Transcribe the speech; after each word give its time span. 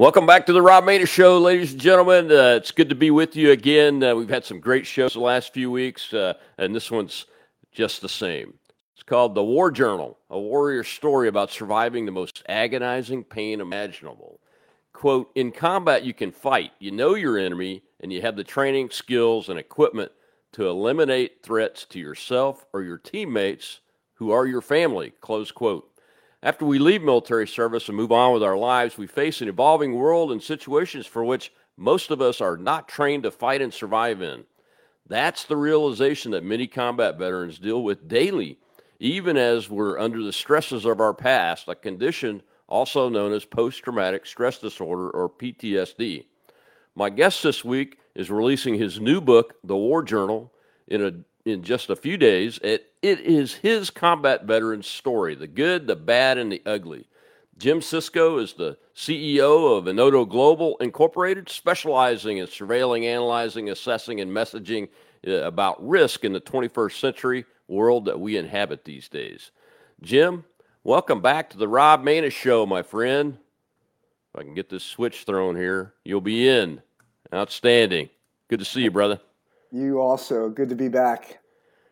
Welcome 0.00 0.24
back 0.24 0.46
to 0.46 0.54
the 0.54 0.62
Rob 0.62 0.84
Maness 0.84 1.08
Show, 1.08 1.36
ladies 1.36 1.72
and 1.72 1.80
gentlemen. 1.82 2.32
Uh, 2.32 2.56
it's 2.56 2.70
good 2.70 2.88
to 2.88 2.94
be 2.94 3.10
with 3.10 3.36
you 3.36 3.50
again. 3.50 4.02
Uh, 4.02 4.14
we've 4.14 4.30
had 4.30 4.46
some 4.46 4.58
great 4.58 4.86
shows 4.86 5.12
the 5.12 5.20
last 5.20 5.52
few 5.52 5.70
weeks, 5.70 6.14
uh, 6.14 6.32
and 6.56 6.74
this 6.74 6.90
one's 6.90 7.26
just 7.70 8.00
the 8.00 8.08
same. 8.08 8.54
It's 8.94 9.02
called 9.02 9.34
The 9.34 9.44
War 9.44 9.70
Journal, 9.70 10.16
a 10.30 10.40
warrior 10.40 10.84
story 10.84 11.28
about 11.28 11.50
surviving 11.50 12.06
the 12.06 12.12
most 12.12 12.42
agonizing 12.48 13.24
pain 13.24 13.60
imaginable. 13.60 14.40
Quote 14.94 15.30
In 15.34 15.52
combat, 15.52 16.02
you 16.02 16.14
can 16.14 16.32
fight, 16.32 16.72
you 16.78 16.92
know 16.92 17.14
your 17.14 17.36
enemy, 17.36 17.82
and 18.00 18.10
you 18.10 18.22
have 18.22 18.36
the 18.36 18.42
training, 18.42 18.88
skills, 18.88 19.50
and 19.50 19.58
equipment 19.58 20.12
to 20.52 20.66
eliminate 20.66 21.42
threats 21.42 21.84
to 21.90 21.98
yourself 21.98 22.64
or 22.72 22.80
your 22.80 22.96
teammates 22.96 23.80
who 24.14 24.30
are 24.30 24.46
your 24.46 24.62
family. 24.62 25.12
Close 25.20 25.52
quote. 25.52 25.90
After 26.42 26.64
we 26.64 26.78
leave 26.78 27.02
military 27.02 27.46
service 27.46 27.88
and 27.88 27.96
move 27.96 28.12
on 28.12 28.32
with 28.32 28.42
our 28.42 28.56
lives, 28.56 28.96
we 28.96 29.06
face 29.06 29.42
an 29.42 29.48
evolving 29.48 29.94
world 29.94 30.32
and 30.32 30.42
situations 30.42 31.06
for 31.06 31.22
which 31.22 31.52
most 31.76 32.10
of 32.10 32.22
us 32.22 32.40
are 32.40 32.56
not 32.56 32.88
trained 32.88 33.24
to 33.24 33.30
fight 33.30 33.60
and 33.60 33.72
survive 33.72 34.22
in. 34.22 34.44
That's 35.06 35.44
the 35.44 35.56
realization 35.56 36.30
that 36.30 36.44
many 36.44 36.66
combat 36.66 37.18
veterans 37.18 37.58
deal 37.58 37.82
with 37.82 38.08
daily, 38.08 38.58
even 38.98 39.36
as 39.36 39.68
we're 39.68 39.98
under 39.98 40.22
the 40.22 40.32
stresses 40.32 40.86
of 40.86 41.00
our 41.00 41.12
past, 41.12 41.68
a 41.68 41.74
condition 41.74 42.42
also 42.68 43.10
known 43.10 43.32
as 43.32 43.44
post 43.44 43.82
traumatic 43.82 44.24
stress 44.24 44.58
disorder 44.58 45.10
or 45.10 45.28
PTSD. 45.28 46.24
My 46.94 47.10
guest 47.10 47.42
this 47.42 47.64
week 47.64 47.98
is 48.14 48.30
releasing 48.30 48.76
his 48.76 48.98
new 48.98 49.20
book, 49.20 49.56
The 49.62 49.76
War 49.76 50.02
Journal, 50.02 50.52
in 50.86 51.04
a 51.04 51.12
in 51.44 51.62
just 51.62 51.90
a 51.90 51.96
few 51.96 52.16
days. 52.16 52.58
It, 52.62 52.92
it 53.02 53.20
is 53.20 53.54
his 53.54 53.90
combat 53.90 54.44
veteran 54.44 54.82
story 54.82 55.34
the 55.34 55.46
good, 55.46 55.86
the 55.86 55.96
bad, 55.96 56.38
and 56.38 56.50
the 56.50 56.62
ugly. 56.66 57.06
Jim 57.58 57.80
Sisco 57.80 58.42
is 58.42 58.54
the 58.54 58.78
CEO 58.94 59.76
of 59.76 59.84
Enodo 59.84 60.26
Global 60.26 60.78
Incorporated, 60.78 61.48
specializing 61.50 62.38
in 62.38 62.46
surveilling, 62.46 63.04
analyzing, 63.04 63.68
assessing, 63.68 64.20
and 64.20 64.30
messaging 64.30 64.88
uh, 65.26 65.32
about 65.42 65.86
risk 65.86 66.24
in 66.24 66.32
the 66.32 66.40
21st 66.40 66.98
century 66.98 67.44
world 67.68 68.06
that 68.06 68.18
we 68.18 68.38
inhabit 68.38 68.84
these 68.84 69.08
days. 69.08 69.50
Jim, 70.00 70.44
welcome 70.84 71.20
back 71.20 71.50
to 71.50 71.58
the 71.58 71.68
Rob 71.68 72.02
Maness 72.02 72.32
Show, 72.32 72.64
my 72.64 72.82
friend. 72.82 73.36
If 74.32 74.40
I 74.40 74.42
can 74.42 74.54
get 74.54 74.70
this 74.70 74.84
switch 74.84 75.24
thrown 75.24 75.56
here, 75.56 75.92
you'll 76.04 76.20
be 76.20 76.48
in. 76.48 76.80
Outstanding. 77.32 78.08
Good 78.48 78.60
to 78.60 78.64
see 78.64 78.82
you, 78.82 78.90
brother. 78.90 79.20
You 79.72 80.00
also. 80.00 80.48
Good 80.48 80.68
to 80.70 80.74
be 80.74 80.88
back. 80.88 81.38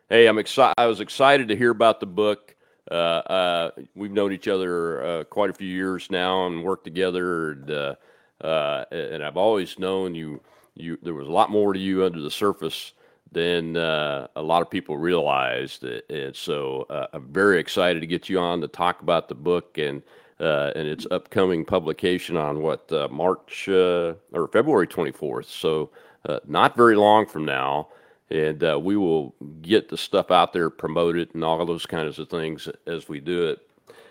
Hey, 0.08 0.26
I'm 0.26 0.38
excited. 0.38 0.74
I 0.78 0.86
was 0.86 1.00
excited 1.00 1.48
to 1.48 1.56
hear 1.56 1.70
about 1.70 2.00
the 2.00 2.06
book. 2.06 2.56
Uh, 2.90 2.94
uh, 2.94 3.70
we've 3.94 4.10
known 4.10 4.32
each 4.32 4.48
other 4.48 5.04
uh, 5.04 5.24
quite 5.24 5.50
a 5.50 5.52
few 5.52 5.68
years 5.68 6.10
now 6.10 6.46
and 6.46 6.64
worked 6.64 6.84
together. 6.84 7.52
And, 7.52 7.70
uh, 7.70 7.94
uh, 8.42 8.84
and 8.90 9.22
I've 9.22 9.36
always 9.36 9.78
known 9.78 10.14
you. 10.14 10.40
You 10.74 10.96
there 11.02 11.14
was 11.14 11.26
a 11.26 11.32
lot 11.32 11.50
more 11.50 11.72
to 11.72 11.78
you 11.78 12.04
under 12.04 12.20
the 12.20 12.30
surface 12.30 12.92
than 13.32 13.76
uh, 13.76 14.28
a 14.36 14.42
lot 14.42 14.62
of 14.62 14.70
people 14.70 14.96
realized. 14.96 15.82
And 15.84 16.34
so 16.34 16.86
I'm 17.12 17.32
very 17.32 17.58
excited 17.58 18.00
to 18.00 18.06
get 18.06 18.28
you 18.28 18.38
on 18.38 18.60
to 18.60 18.68
talk 18.68 19.02
about 19.02 19.28
the 19.28 19.34
book 19.34 19.76
and 19.76 20.02
and 20.38 20.88
its 20.88 21.04
upcoming 21.10 21.64
publication 21.64 22.36
on 22.36 22.62
what 22.62 22.90
March 23.10 23.68
or 23.68 24.48
February 24.52 24.86
24th. 24.86 25.46
So 25.46 25.90
uh, 26.28 26.40
not 26.46 26.76
very 26.76 26.94
long 26.94 27.26
from 27.26 27.44
now, 27.44 27.88
and 28.30 28.62
uh, 28.62 28.78
we 28.78 28.96
will 28.96 29.34
get 29.62 29.88
the 29.88 29.96
stuff 29.96 30.30
out 30.30 30.52
there, 30.52 30.68
promote 30.68 31.16
it, 31.16 31.34
and 31.34 31.42
all 31.42 31.64
those 31.64 31.86
kinds 31.86 32.18
of 32.18 32.28
things 32.28 32.68
as 32.86 33.08
we 33.08 33.18
do 33.18 33.48
it. 33.48 33.68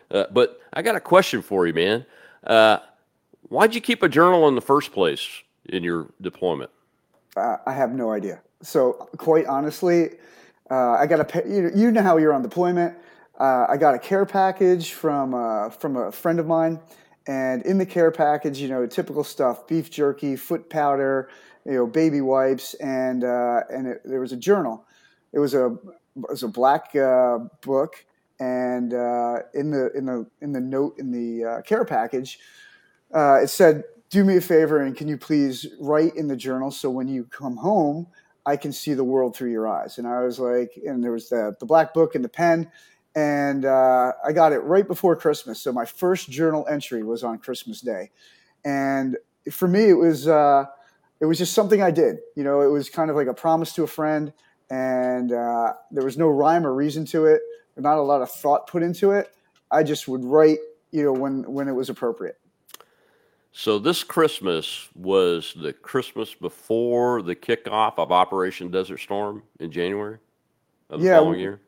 Uh, 0.10 0.26
but 0.32 0.60
I 0.74 0.82
got 0.82 0.96
a 0.96 1.00
question 1.00 1.42
for 1.42 1.68
you, 1.68 1.74
man. 1.74 2.06
Uh, 2.44 2.80
why'd 3.50 3.76
you 3.76 3.82
keep 3.82 4.02
a 4.02 4.10
journal 4.10 4.48
in 4.48 4.56
the 4.56 4.62
first 4.62 4.92
place 4.92 5.28
in 5.70 5.84
your 5.84 6.08
deployment? 6.20 6.72
I 7.36 7.72
have 7.72 7.94
no 7.94 8.12
idea. 8.12 8.42
So, 8.64 8.94
quite 9.18 9.46
honestly, 9.46 10.10
uh, 10.72 10.94
I 10.94 11.06
got 11.06 11.36
a 11.36 11.48
you 11.48 11.62
know, 11.62 11.70
you 11.76 11.92
know 11.92 12.02
how 12.02 12.18
you're 12.18 12.34
on 12.34 12.42
deployment. 12.42 12.98
Uh, 13.40 13.68
I 13.70 13.78
got 13.78 13.94
a 13.94 14.00
care 14.00 14.26
package 14.26 14.94
from 14.94 15.70
from 15.70 15.98
a 15.98 16.12
friend 16.12 16.40
of 16.40 16.48
mine, 16.48 16.80
and 17.28 17.62
in 17.64 17.78
the 17.78 17.86
care 17.86 18.10
package, 18.10 18.58
you 18.58 18.70
know, 18.70 18.88
typical 18.88 19.24
stuff: 19.24 19.68
beef 19.68 19.92
jerky, 19.92 20.36
foot 20.36 20.68
powder, 20.68 21.30
you 21.68 21.74
know, 21.74 21.86
baby 21.86 22.22
wipes, 22.22 22.74
and 22.76 23.26
uh, 23.26 23.62
and 23.70 23.88
it, 23.88 24.02
there 24.06 24.22
was 24.22 24.32
a 24.32 24.38
journal. 24.38 24.86
It 25.34 25.40
was 25.40 25.54
a 25.54 25.66
it 25.66 26.30
was 26.30 26.44
a 26.44 26.48
black 26.48 26.96
uh, 26.96 27.40
book, 27.62 28.06
and 28.40 28.94
uh, 28.94 29.40
in 29.54 29.72
the 29.72 29.92
in 29.94 30.06
the 30.06 30.26
in 30.42 30.54
the 30.54 30.62
note 30.62 30.98
in 30.98 31.12
the 31.12 31.44
uh, 31.44 31.62
care 31.64 31.84
package, 31.84 32.40
uh, 33.14 33.40
it 33.44 33.50
said, 33.50 33.84
"Do 34.10 34.24
me 34.24 34.38
a 34.38 34.42
favor, 34.42 34.82
and 34.82 34.96
can 34.96 35.10
you 35.10 35.18
please 35.18 35.68
write 35.80 36.16
in 36.16 36.30
the 36.30 36.38
journal 36.38 36.72
so 36.72 36.90
when 36.90 37.10
you 37.10 37.26
come 37.26 37.58
home, 37.58 38.08
I 38.46 38.56
can 38.56 38.72
see 38.72 38.94
the 38.94 39.04
world 39.04 39.36
through 39.36 39.52
your 39.52 39.68
eyes." 39.68 39.98
And 39.98 40.08
I 40.08 40.22
was 40.22 40.40
like, 40.40 40.72
and 40.86 41.04
there 41.04 41.12
was 41.12 41.28
the 41.28 41.54
the 41.60 41.66
black 41.66 41.94
book 41.94 42.16
and 42.16 42.24
the 42.24 42.30
pen. 42.30 42.72
And 43.14 43.66
uh, 43.66 44.14
I 44.24 44.32
got 44.32 44.54
it 44.54 44.60
right 44.60 44.88
before 44.88 45.16
Christmas. 45.16 45.60
So 45.60 45.74
my 45.74 45.86
first 45.86 46.30
journal 46.30 46.68
entry 46.70 47.02
was 47.02 47.24
on 47.24 47.40
Christmas 47.40 47.82
Day. 47.82 48.12
And 48.64 49.18
for 49.52 49.68
me, 49.68 49.90
it 49.90 49.98
was 49.98 50.28
it 51.20 51.26
was 51.26 51.38
just 51.38 51.54
something 51.54 51.82
I 51.82 51.92
did. 51.92 52.18
You 52.36 52.44
know, 52.44 52.62
it 52.62 52.68
was 52.68 52.90
kind 52.90 53.10
of 53.10 53.16
like 53.16 53.28
a 53.28 53.34
promise 53.34 53.74
to 53.74 53.84
a 53.84 53.88
friend, 53.88 54.34
and 54.70 55.32
uh, 55.32 55.74
there 55.92 56.04
was 56.04 56.18
no 56.18 56.28
rhyme 56.28 56.66
or 56.66 56.74
reason 56.74 57.06
to 57.08 57.26
it. 57.26 57.42
Not 57.76 57.98
a 57.98 58.02
lot 58.02 58.22
of 58.22 58.32
thought 58.32 58.68
put 58.68 58.84
into 58.84 59.12
it. 59.12 59.32
I 59.70 59.84
just 59.84 60.08
would 60.08 60.24
write, 60.24 60.60
you 60.92 61.04
know, 61.04 61.14
when 61.14 61.44
when 61.52 61.68
it 61.68 61.74
was 61.74 61.90
appropriate. 61.90 62.38
So 63.52 63.80
this 63.80 64.04
Christmas 64.04 64.88
was 64.96 65.56
the 65.60 65.74
Christmas 65.74 66.34
before 66.36 67.24
the 67.24 67.36
kickoff 67.36 67.98
of 67.98 68.12
Operation 68.12 68.70
Desert 68.70 69.00
Storm 69.00 69.42
in 69.60 69.72
January 69.72 70.20
of 70.90 71.02
the 71.02 71.08
yeah, 71.08 71.18
following 71.18 71.40
year. 71.40 71.62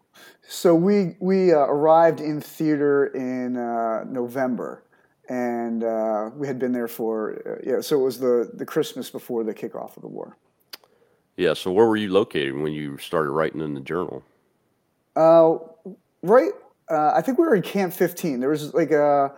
So 0.47 0.75
we 0.75 1.15
we 1.19 1.51
uh, 1.51 1.57
arrived 1.57 2.21
in 2.21 2.41
theater 2.41 3.07
in 3.07 3.57
uh, 3.57 4.03
November 4.03 4.83
and 5.29 5.83
uh, 5.83 6.31
we 6.35 6.47
had 6.47 6.59
been 6.59 6.71
there 6.71 6.87
for 6.87 7.41
uh, 7.45 7.61
yeah. 7.63 7.81
So 7.81 7.99
it 7.99 8.03
was 8.03 8.19
the 8.19 8.51
the 8.53 8.65
Christmas 8.65 9.09
before 9.09 9.43
the 9.43 9.53
kickoff 9.53 9.95
of 9.95 10.01
the 10.01 10.07
war. 10.07 10.37
Yeah. 11.37 11.53
So 11.53 11.71
where 11.71 11.85
were 11.85 11.95
you 11.95 12.11
located 12.11 12.55
when 12.55 12.73
you 12.73 12.97
started 12.97 13.31
writing 13.31 13.61
in 13.61 13.73
the 13.73 13.79
journal? 13.79 14.23
Uh, 15.15 15.57
right. 16.23 16.51
Uh, 16.89 17.13
I 17.15 17.21
think 17.21 17.37
we 17.37 17.45
were 17.45 17.55
in 17.55 17.61
Camp 17.61 17.93
15. 17.93 18.39
There 18.39 18.49
was 18.49 18.73
like 18.73 18.91
a 18.91 19.31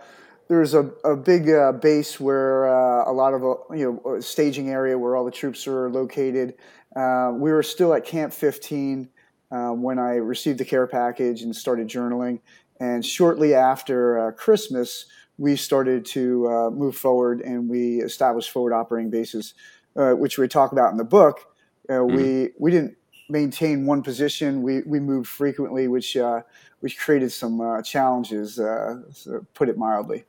there 0.48 0.60
was 0.60 0.74
a, 0.74 0.90
a 1.04 1.16
big 1.16 1.48
uh, 1.50 1.72
base 1.72 2.18
where 2.18 2.66
uh, 2.66 3.10
a 3.10 3.12
lot 3.12 3.34
of 3.34 3.44
uh, 3.44 3.74
you 3.74 4.02
know 4.04 4.20
staging 4.20 4.70
area 4.70 4.98
where 4.98 5.14
all 5.16 5.24
the 5.24 5.30
troops 5.30 5.66
are 5.66 5.90
located. 5.90 6.54
Uh, 6.96 7.32
we 7.34 7.50
were 7.52 7.62
still 7.62 7.94
at 7.94 8.04
Camp 8.04 8.32
15 8.32 9.08
uh, 9.50 9.68
when 9.70 9.98
I 9.98 10.16
received 10.16 10.58
the 10.58 10.64
care 10.64 10.86
package 10.86 11.42
and 11.42 11.54
started 11.54 11.88
journaling. 11.88 12.40
And 12.80 13.04
shortly 13.04 13.54
after 13.54 14.34
Christmas, 14.36 15.06
we 15.38 15.56
started 15.56 16.04
to 16.04 16.48
uh, 16.48 16.70
move 16.70 16.96
forward 16.96 17.40
and 17.40 17.68
we 17.68 18.00
established 18.00 18.50
forward 18.50 18.72
operating 18.72 19.10
bases, 19.10 19.54
uh, 19.96 20.12
which 20.12 20.38
we 20.38 20.46
talk 20.48 20.72
about 20.72 20.90
in 20.90 20.96
the 20.96 21.04
book. 21.04 21.46
Uh, 21.88 21.94
mm-hmm. 21.94 22.16
We 22.16 22.50
we 22.58 22.70
didn't 22.70 22.96
maintain 23.28 23.86
one 23.86 24.02
position. 24.02 24.62
We 24.62 24.82
we 24.82 25.00
moved 25.00 25.28
frequently, 25.28 25.88
which 25.88 26.16
uh, 26.16 26.42
which 26.80 26.98
created 26.98 27.32
some 27.32 27.60
uh, 27.60 27.82
challenges, 27.82 28.58
uh, 28.58 29.02
so 29.12 29.44
put 29.54 29.68
it 29.68 29.76
mildly. 29.76 30.24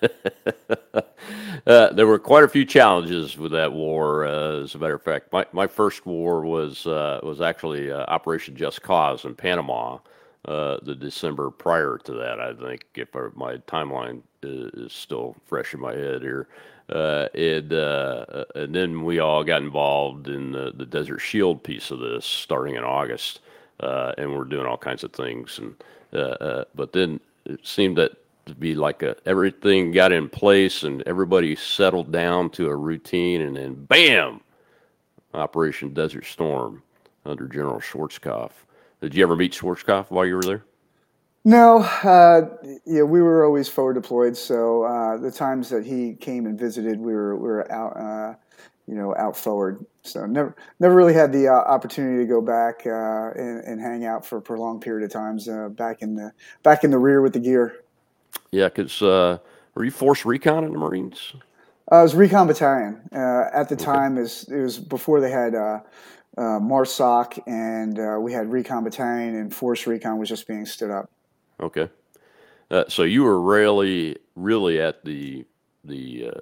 there 1.64 2.06
were 2.06 2.18
quite 2.18 2.42
a 2.42 2.48
few 2.48 2.64
challenges 2.64 3.38
with 3.38 3.52
that 3.52 3.72
war. 3.72 4.24
as 4.24 4.74
a 4.74 4.78
matter 4.78 4.94
of 4.94 5.02
fact, 5.02 5.32
my, 5.32 5.46
my 5.52 5.66
first 5.66 6.04
war 6.04 6.44
was 6.44 6.84
was 6.84 7.40
actually 7.40 7.92
Operation 7.92 8.56
Just 8.56 8.82
Cause 8.82 9.24
in 9.24 9.34
Panama. 9.34 9.98
Uh, 10.44 10.78
the 10.82 10.94
December 10.94 11.50
prior 11.50 11.98
to 12.02 12.12
that. 12.14 12.40
I 12.40 12.52
think 12.52 12.84
if 12.96 13.14
my 13.36 13.58
timeline 13.58 14.22
is 14.42 14.92
still 14.92 15.36
fresh 15.46 15.72
in 15.72 15.80
my 15.80 15.94
head 15.94 16.22
here. 16.22 16.48
Uh, 16.88 17.28
and, 17.34 17.72
uh, 17.72 18.44
and 18.56 18.74
then 18.74 19.04
we 19.04 19.20
all 19.20 19.44
got 19.44 19.62
involved 19.62 20.26
in 20.26 20.50
the, 20.50 20.72
the 20.74 20.84
Desert 20.84 21.20
Shield 21.20 21.62
piece 21.62 21.92
of 21.92 22.00
this 22.00 22.26
starting 22.26 22.74
in 22.74 22.82
August. 22.82 23.40
Uh, 23.78 24.12
and 24.18 24.34
we're 24.34 24.44
doing 24.44 24.66
all 24.66 24.76
kinds 24.76 25.04
of 25.04 25.12
things. 25.12 25.58
And 25.58 25.76
uh, 26.12 26.16
uh, 26.16 26.64
but 26.74 26.92
then 26.92 27.20
it 27.44 27.66
seemed 27.66 27.96
that 27.98 28.12
to 28.46 28.54
be 28.54 28.74
like 28.74 29.02
a, 29.02 29.16
everything 29.26 29.92
got 29.92 30.12
in 30.12 30.28
place 30.28 30.82
and 30.82 31.02
everybody 31.02 31.54
settled 31.54 32.10
down 32.12 32.50
to 32.50 32.66
a 32.66 32.76
routine, 32.76 33.40
and 33.40 33.56
then 33.56 33.74
bam, 33.74 34.40
Operation 35.34 35.94
Desert 35.94 36.26
Storm 36.26 36.82
under 37.24 37.46
General 37.46 37.80
Schwarzkopf. 37.80 38.50
Did 39.02 39.16
you 39.16 39.24
ever 39.24 39.34
meet 39.34 39.52
Schwarzkopf 39.52 40.10
while 40.10 40.24
you 40.24 40.36
were 40.36 40.42
there? 40.42 40.64
No, 41.44 41.78
uh, 41.80 42.42
yeah, 42.86 43.02
we 43.02 43.20
were 43.20 43.44
always 43.44 43.68
forward 43.68 43.94
deployed. 43.94 44.36
So 44.36 44.84
uh, 44.84 45.16
the 45.16 45.32
times 45.32 45.68
that 45.70 45.84
he 45.84 46.14
came 46.14 46.46
and 46.46 46.56
visited, 46.56 47.00
we 47.00 47.12
were 47.12 47.36
we 47.36 47.48
were 47.48 47.72
out, 47.72 47.96
uh, 47.96 48.34
you 48.86 48.94
know, 48.94 49.12
out 49.16 49.36
forward. 49.36 49.84
So 50.02 50.24
never 50.24 50.54
never 50.78 50.94
really 50.94 51.14
had 51.14 51.32
the 51.32 51.48
uh, 51.48 51.52
opportunity 51.52 52.22
to 52.22 52.28
go 52.28 52.40
back 52.40 52.86
uh, 52.86 53.32
and, 53.34 53.64
and, 53.64 53.80
hang 53.80 54.04
out 54.04 54.24
for 54.24 54.38
a 54.38 54.42
prolonged 54.42 54.82
period 54.82 55.04
of 55.04 55.12
times 55.12 55.48
uh, 55.48 55.68
back 55.70 56.00
in 56.00 56.14
the 56.14 56.32
back 56.62 56.84
in 56.84 56.92
the 56.92 56.98
rear 56.98 57.22
with 57.22 57.32
the 57.32 57.40
gear. 57.40 57.82
Yeah, 58.52 58.68
because 58.68 59.00
were 59.00 59.84
you 59.84 59.90
force 59.90 60.24
recon 60.24 60.62
in 60.62 60.72
the 60.72 60.78
Marines? 60.78 61.34
Uh, 61.90 61.98
it 61.98 62.02
was 62.02 62.14
Recon 62.14 62.46
Battalion. 62.46 63.00
Uh, 63.12 63.44
at 63.52 63.68
the 63.68 63.76
time, 63.76 64.16
is 64.16 64.44
it 64.44 64.60
was 64.60 64.78
before 64.78 65.20
they 65.20 65.30
had 65.30 65.54
uh, 65.54 65.80
uh, 66.36 66.58
MARSOC, 66.60 67.40
and 67.46 67.98
uh, 67.98 68.18
we 68.20 68.32
had 68.32 68.50
Recon 68.50 68.84
Battalion, 68.84 69.34
and 69.34 69.54
Force 69.54 69.86
Recon 69.86 70.18
was 70.18 70.28
just 70.28 70.46
being 70.46 70.66
stood 70.66 70.90
up. 70.90 71.10
Okay. 71.60 71.88
Uh, 72.70 72.84
so 72.88 73.02
you 73.02 73.22
were 73.22 73.40
really, 73.40 74.16
really 74.34 74.80
at 74.80 75.04
the 75.04 75.44
the 75.84 76.30
uh, 76.34 76.40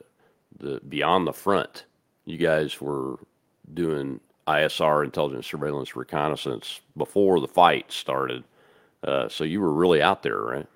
the 0.58 0.80
beyond 0.88 1.26
the 1.26 1.32
front. 1.32 1.86
You 2.24 2.38
guys 2.38 2.80
were 2.80 3.18
doing 3.72 4.20
ISR, 4.46 5.04
intelligence, 5.04 5.46
surveillance, 5.46 5.96
reconnaissance 5.96 6.80
before 6.96 7.40
the 7.40 7.48
fight 7.48 7.90
started. 7.90 8.44
Uh, 9.02 9.28
so 9.28 9.44
you 9.44 9.60
were 9.60 9.72
really 9.72 10.02
out 10.02 10.22
there, 10.22 10.40
right? 10.40 10.66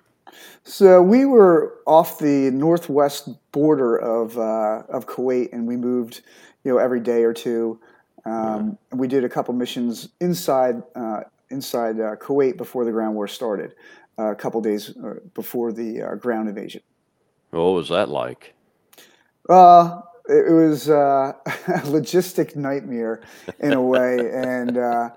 So 0.63 1.01
we 1.01 1.25
were 1.25 1.75
off 1.85 2.19
the 2.19 2.51
northwest 2.51 3.29
border 3.51 3.95
of 3.95 4.37
uh, 4.37 4.83
of 4.89 5.07
Kuwait, 5.07 5.53
and 5.53 5.67
we 5.67 5.77
moved, 5.77 6.21
you 6.63 6.71
know, 6.71 6.77
every 6.77 6.99
day 6.99 7.23
or 7.23 7.33
two. 7.33 7.79
Um, 8.25 8.77
and 8.91 8.99
we 8.99 9.07
did 9.07 9.23
a 9.23 9.29
couple 9.29 9.53
missions 9.53 10.09
inside 10.19 10.81
uh, 10.95 11.21
inside 11.49 11.99
uh, 11.99 12.15
Kuwait 12.15 12.57
before 12.57 12.85
the 12.85 12.91
ground 12.91 13.15
war 13.15 13.27
started, 13.27 13.75
uh, 14.17 14.31
a 14.31 14.35
couple 14.35 14.61
days 14.61 14.95
uh, 14.97 15.15
before 15.33 15.71
the 15.71 16.01
uh, 16.01 16.15
ground 16.15 16.49
invasion. 16.49 16.81
What 17.51 17.73
was 17.73 17.89
that 17.89 18.09
like? 18.09 18.55
Uh, 19.47 20.01
it, 20.27 20.51
was 20.51 20.89
uh, 20.89 21.33
a 21.45 21.79
logistic 21.85 22.55
nightmare 22.55 23.21
in 23.59 23.73
a 23.73 23.81
way, 23.81 24.17
and 24.33 24.77
uh, 24.77 25.09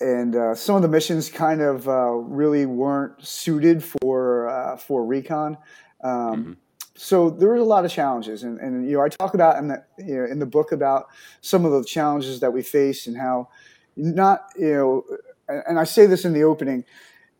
and 0.00 0.34
uh, 0.34 0.54
some 0.54 0.76
of 0.76 0.82
the 0.82 0.88
missions 0.88 1.30
kind 1.30 1.60
of 1.60 1.88
uh, 1.88 2.10
really 2.10 2.66
weren't 2.66 3.24
suited 3.24 3.84
for 3.84 4.48
uh, 4.48 4.76
for 4.76 5.04
recon. 5.04 5.58
Um, 6.02 6.56
So 6.96 7.28
there 7.30 7.50
was 7.52 7.60
a 7.60 7.64
lot 7.64 7.84
of 7.84 7.90
challenges, 7.90 8.44
and, 8.44 8.58
and 8.60 8.88
you 8.88 8.96
know 8.96 9.02
I 9.02 9.08
talk 9.08 9.34
about 9.34 9.58
in 9.58 9.68
the 9.68 9.84
you 9.98 10.16
know, 10.16 10.24
in 10.26 10.38
the 10.38 10.46
book 10.46 10.70
about 10.72 11.06
some 11.40 11.64
of 11.64 11.72
the 11.72 11.84
challenges 11.84 12.40
that 12.40 12.52
we 12.52 12.62
face 12.62 13.06
and 13.06 13.16
how 13.16 13.48
not 13.96 14.46
you 14.56 14.72
know, 14.74 15.04
and 15.48 15.78
I 15.78 15.84
say 15.84 16.06
this 16.06 16.24
in 16.24 16.32
the 16.32 16.44
opening, 16.44 16.84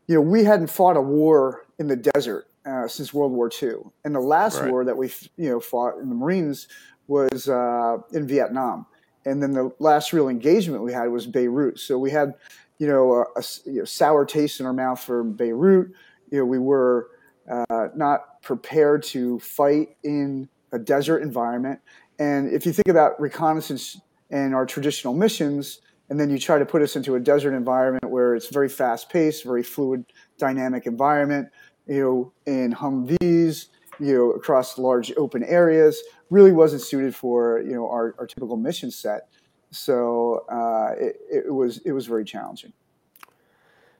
you 0.07 0.15
know 0.15 0.21
we 0.21 0.43
hadn't 0.43 0.67
fought 0.67 0.97
a 0.97 1.01
war 1.01 1.65
in 1.79 1.87
the 1.87 1.95
desert 1.95 2.47
uh, 2.65 2.87
since 2.87 3.13
World 3.13 3.31
War 3.31 3.49
II, 3.61 3.75
and 4.03 4.13
the 4.13 4.19
last 4.19 4.59
Right. 4.59 4.71
war 4.71 4.83
that 4.83 4.97
we 4.97 5.11
you 5.37 5.49
know 5.49 5.59
fought 5.61 5.99
in 5.99 6.09
the 6.09 6.15
Marines 6.15 6.67
was 7.07 7.47
uh, 7.47 7.97
in 8.11 8.27
Vietnam, 8.27 8.85
and 9.25 9.41
then 9.41 9.53
the 9.53 9.71
last 9.79 10.11
real 10.11 10.27
engagement 10.27 10.83
we 10.83 10.91
had 10.91 11.05
was 11.11 11.27
Beirut. 11.27 11.79
So 11.79 11.97
we 11.97 12.11
had 12.11 12.33
you 12.77 12.87
know 12.87 13.25
a 13.37 13.43
you 13.65 13.79
know, 13.79 13.85
sour 13.85 14.25
taste 14.25 14.59
in 14.59 14.65
our 14.65 14.73
mouth 14.73 14.99
for 14.99 15.23
Beirut. 15.23 15.91
You 16.29 16.39
know 16.39 16.45
we 16.45 16.59
were 16.59 17.07
uh, 17.49 17.87
not 17.95 18.34
prepared 18.45 19.03
to 19.03 19.39
fight 19.39 19.97
in 20.03 20.47
a 20.71 20.79
desert 20.79 21.19
environment, 21.19 21.81
and 22.19 22.49
if 22.53 22.65
you 22.65 22.71
think 22.71 22.87
about 22.87 23.19
reconnaissance 23.19 23.99
and 24.31 24.55
our 24.55 24.65
traditional 24.65 25.13
missions. 25.13 25.81
And 26.07 26.19
then 26.19 26.29
you 26.29 26.37
try 26.37 26.59
to 26.59 26.65
put 26.67 26.83
us 26.83 26.95
into 26.95 27.15
a 27.15 27.19
desert 27.19 27.55
environment 27.55 28.11
where 28.11 28.35
it's 28.35 28.49
very 28.49 28.69
fast 28.69 29.09
paced, 29.09 29.43
very 29.43 29.63
fluid, 29.63 30.05
dynamic 30.37 30.85
environment 30.85 31.49
you 31.87 32.01
know, 32.01 32.33
in 32.51 32.73
Humvees, 32.73 33.67
you 33.99 34.13
know, 34.13 34.31
across 34.31 34.77
large 34.77 35.11
open 35.17 35.43
areas, 35.43 36.01
really 36.29 36.51
wasn't 36.51 36.81
suited 36.81 37.15
for 37.15 37.61
you 37.61 37.73
know 37.73 37.87
our, 37.87 38.15
our 38.17 38.27
typical 38.27 38.57
mission 38.57 38.91
set. 38.91 39.29
So 39.71 40.45
uh, 40.49 40.93
it, 40.97 41.17
it 41.31 41.53
was 41.53 41.79
it 41.85 41.91
was 41.91 42.07
very 42.07 42.25
challenging. 42.25 42.73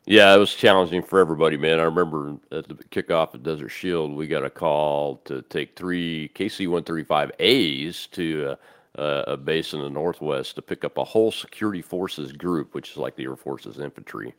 Yeah, 0.05 0.35
it 0.35 0.37
was 0.37 0.53
challenging 0.53 1.01
for 1.01 1.19
everybody, 1.19 1.57
man. 1.57 1.79
I 1.79 1.83
remember 1.83 2.35
at 2.51 2.67
the 2.67 2.75
kickoff 2.75 3.33
of 3.33 3.41
Desert 3.41 3.69
Shield, 3.69 4.15
we 4.15 4.27
got 4.27 4.45
a 4.45 4.51
call 4.51 5.17
to 5.25 5.41
take 5.43 5.75
three 5.75 6.29
KC 6.35 6.67
135As 6.67 8.11
to 8.11 8.55
a 8.95 9.35
base 9.37 9.73
in 9.73 9.81
the 9.81 9.89
Northwest 9.89 10.55
to 10.55 10.61
pick 10.61 10.83
up 10.85 10.97
a 10.99 11.03
whole 11.03 11.31
security 11.31 11.81
forces 11.81 12.31
group, 12.31 12.75
which 12.75 12.91
is 12.91 12.97
like 12.97 13.15
the 13.15 13.23
Air 13.23 13.35
Force's 13.35 13.79
infantry. 13.79 14.35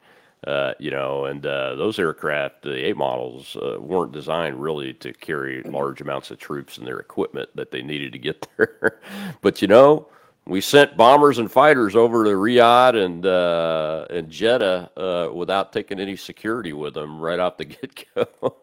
Uh, 0.46 0.74
you 0.78 0.90
know, 0.90 1.24
and 1.24 1.44
uh, 1.46 1.74
those 1.74 1.98
aircraft, 1.98 2.62
the 2.62 2.90
A 2.90 2.94
models, 2.94 3.56
uh, 3.56 3.78
weren't 3.80 4.12
designed 4.12 4.62
really 4.62 4.92
to 4.94 5.12
carry 5.14 5.62
large 5.64 6.00
amounts 6.00 6.30
of 6.30 6.38
troops 6.38 6.78
and 6.78 6.86
their 6.86 6.98
equipment 7.00 7.48
that 7.56 7.72
they 7.72 7.82
needed 7.82 8.12
to 8.12 8.18
get 8.18 8.46
there. 8.56 9.00
but 9.40 9.60
you 9.60 9.66
know, 9.66 10.06
we 10.46 10.60
sent 10.60 10.96
bombers 10.96 11.38
and 11.38 11.50
fighters 11.50 11.96
over 11.96 12.24
to 12.24 12.30
Riyadh 12.30 13.04
and 13.04 13.26
uh, 13.26 14.06
and 14.10 14.30
Jeddah 14.30 14.90
uh, 14.96 15.34
without 15.34 15.72
taking 15.72 15.98
any 15.98 16.16
security 16.16 16.72
with 16.72 16.94
them 16.94 17.20
right 17.20 17.40
off 17.40 17.56
the 17.56 17.64
get 17.64 18.04
go. 18.14 18.56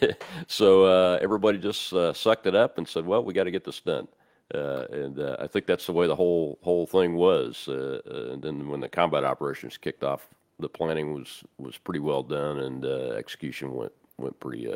so 0.46 0.84
uh, 0.84 1.18
everybody 1.20 1.58
just 1.58 1.92
uh, 1.92 2.12
sucked 2.12 2.46
it 2.46 2.54
up 2.54 2.78
and 2.78 2.86
said, 2.86 3.04
"Well, 3.04 3.24
we 3.24 3.34
got 3.34 3.44
to 3.44 3.50
get 3.50 3.64
this 3.64 3.80
done." 3.80 4.06
Uh, 4.54 4.86
and 4.92 5.18
uh, 5.18 5.36
I 5.40 5.48
think 5.48 5.66
that's 5.66 5.86
the 5.86 5.92
way 5.92 6.06
the 6.06 6.14
whole 6.14 6.58
whole 6.62 6.86
thing 6.86 7.14
was. 7.14 7.68
And 7.68 8.40
then 8.40 8.68
when 8.68 8.80
the 8.80 8.88
combat 8.88 9.24
operations 9.24 9.76
kicked 9.76 10.04
off, 10.04 10.28
the 10.60 10.68
planning 10.68 11.12
was 11.12 11.42
was 11.58 11.76
pretty 11.76 12.00
well 12.00 12.22
done, 12.22 12.60
and 12.60 12.84
execution 12.84 13.74
went 13.74 13.92
went 14.16 14.38
pretty 14.38 14.72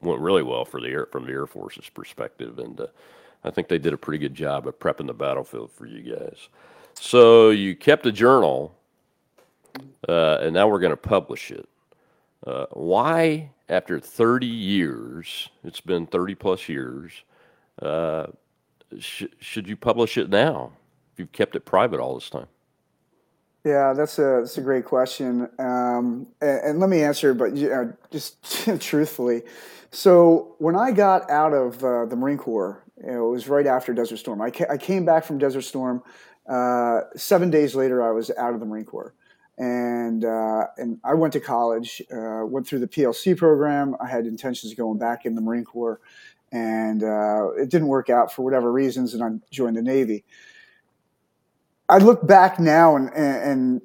went 0.00 0.20
really 0.20 0.44
well 0.44 0.64
for 0.64 0.80
the 0.80 0.88
air 0.88 1.06
from 1.10 1.26
the 1.26 1.32
Air 1.32 1.46
Force's 1.46 1.88
perspective, 1.88 2.60
and 2.60 2.80
I 3.46 3.50
think 3.50 3.68
they 3.68 3.78
did 3.78 3.92
a 3.92 3.96
pretty 3.96 4.18
good 4.18 4.34
job 4.34 4.66
of 4.66 4.78
prepping 4.78 5.06
the 5.06 5.14
battlefield 5.14 5.70
for 5.70 5.86
you 5.86 6.02
guys. 6.02 6.48
So 6.94 7.50
you 7.50 7.76
kept 7.76 8.04
a 8.04 8.12
journal, 8.12 8.74
uh, 10.08 10.38
and 10.40 10.52
now 10.52 10.66
we're 10.66 10.80
going 10.80 10.90
to 10.90 10.96
publish 10.96 11.52
it. 11.52 11.68
Uh, 12.44 12.66
why, 12.72 13.50
after 13.68 14.00
30 14.00 14.46
years, 14.46 15.48
it's 15.62 15.80
been 15.80 16.06
30 16.06 16.34
plus 16.34 16.68
years, 16.68 17.12
uh, 17.80 18.26
sh- 18.98 19.24
should 19.38 19.68
you 19.68 19.76
publish 19.76 20.18
it 20.18 20.28
now? 20.28 20.72
If 21.12 21.20
you've 21.20 21.32
kept 21.32 21.54
it 21.54 21.64
private 21.64 22.00
all 22.00 22.14
this 22.14 22.28
time. 22.28 22.48
Yeah, 23.64 23.92
that's 23.94 24.18
a 24.18 24.40
that's 24.42 24.58
a 24.58 24.60
great 24.60 24.84
question, 24.84 25.48
um, 25.58 26.28
and, 26.40 26.60
and 26.60 26.80
let 26.80 26.88
me 26.88 27.02
answer, 27.02 27.34
but 27.34 27.56
you 27.56 27.68
know, 27.68 27.92
just 28.12 28.36
truthfully. 28.80 29.42
So 29.90 30.54
when 30.58 30.76
I 30.76 30.92
got 30.92 31.28
out 31.28 31.52
of 31.52 31.82
uh, 31.82 32.04
the 32.04 32.14
Marine 32.14 32.38
Corps, 32.38 32.84
you 33.02 33.12
know, 33.12 33.28
it 33.28 33.30
was 33.30 33.48
right 33.48 33.66
after 33.66 33.92
Desert 33.92 34.18
Storm. 34.18 34.40
I, 34.40 34.50
ca- 34.50 34.70
I 34.70 34.76
came 34.76 35.04
back 35.04 35.24
from 35.24 35.38
Desert 35.38 35.62
Storm. 35.62 36.02
Uh, 36.48 37.00
seven 37.16 37.50
days 37.50 37.74
later, 37.74 38.02
I 38.02 38.10
was 38.10 38.30
out 38.38 38.54
of 38.54 38.60
the 38.60 38.66
Marine 38.66 38.84
Corps, 38.84 39.14
and 39.58 40.24
uh, 40.24 40.66
and 40.78 40.98
I 41.04 41.14
went 41.14 41.32
to 41.32 41.40
college, 41.40 42.00
uh, 42.12 42.46
went 42.46 42.66
through 42.66 42.80
the 42.80 42.88
PLC 42.88 43.36
program. 43.36 43.96
I 44.00 44.08
had 44.08 44.26
intentions 44.26 44.72
of 44.72 44.78
going 44.78 44.98
back 44.98 45.26
in 45.26 45.34
the 45.34 45.40
Marine 45.40 45.64
Corps, 45.64 46.00
and 46.52 47.02
uh, 47.02 47.50
it 47.56 47.68
didn't 47.68 47.88
work 47.88 48.10
out 48.10 48.32
for 48.32 48.42
whatever 48.42 48.72
reasons, 48.72 49.12
and 49.14 49.22
I 49.22 49.30
joined 49.50 49.76
the 49.76 49.82
Navy. 49.82 50.24
I 51.88 51.98
look 51.98 52.26
back 52.26 52.58
now 52.58 52.96
and, 52.96 53.10
and, 53.14 53.42
and 53.42 53.82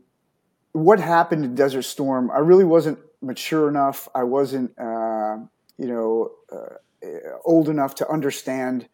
what 0.72 1.00
happened 1.00 1.46
in 1.46 1.56
Desert 1.56 1.84
Storm. 1.84 2.32
I 2.32 2.40
really 2.40 2.64
wasn't 2.64 3.00
mature 3.22 3.70
enough. 3.70 4.08
I 4.16 4.24
wasn't, 4.24 4.72
uh, 4.80 5.38
you 5.78 5.88
know, 5.88 6.32
uh, 6.52 6.76
old 7.44 7.70
enough 7.70 7.96
to 7.96 8.10
understand 8.10 8.88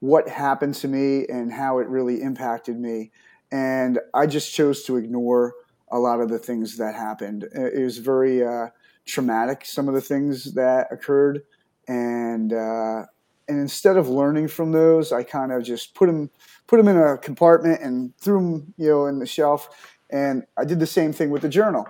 what 0.00 0.28
happened 0.28 0.74
to 0.74 0.88
me 0.88 1.26
and 1.28 1.52
how 1.52 1.78
it 1.78 1.88
really 1.88 2.20
impacted 2.20 2.78
me. 2.78 3.10
And 3.50 3.98
I 4.12 4.26
just 4.26 4.52
chose 4.52 4.84
to 4.84 4.96
ignore 4.96 5.54
a 5.90 5.98
lot 5.98 6.20
of 6.20 6.28
the 6.28 6.38
things 6.38 6.76
that 6.78 6.94
happened. 6.94 7.48
It 7.54 7.82
was 7.82 7.98
very 7.98 8.44
uh, 8.44 8.68
traumatic. 9.06 9.64
Some 9.64 9.88
of 9.88 9.94
the 9.94 10.00
things 10.00 10.54
that 10.54 10.88
occurred, 10.90 11.42
and 11.86 12.52
uh, 12.52 13.04
and 13.48 13.60
instead 13.60 13.96
of 13.96 14.08
learning 14.08 14.48
from 14.48 14.72
those, 14.72 15.12
I 15.12 15.22
kind 15.22 15.52
of 15.52 15.62
just 15.62 15.94
put 15.94 16.06
them 16.06 16.30
put 16.66 16.78
them 16.78 16.88
in 16.88 16.96
a 16.96 17.18
compartment 17.18 17.82
and 17.82 18.16
threw 18.18 18.40
them, 18.40 18.74
you 18.76 18.88
know, 18.88 19.06
in 19.06 19.18
the 19.18 19.26
shelf. 19.26 19.68
And 20.10 20.44
I 20.56 20.64
did 20.64 20.80
the 20.80 20.86
same 20.86 21.12
thing 21.12 21.30
with 21.30 21.42
the 21.42 21.48
journal. 21.48 21.86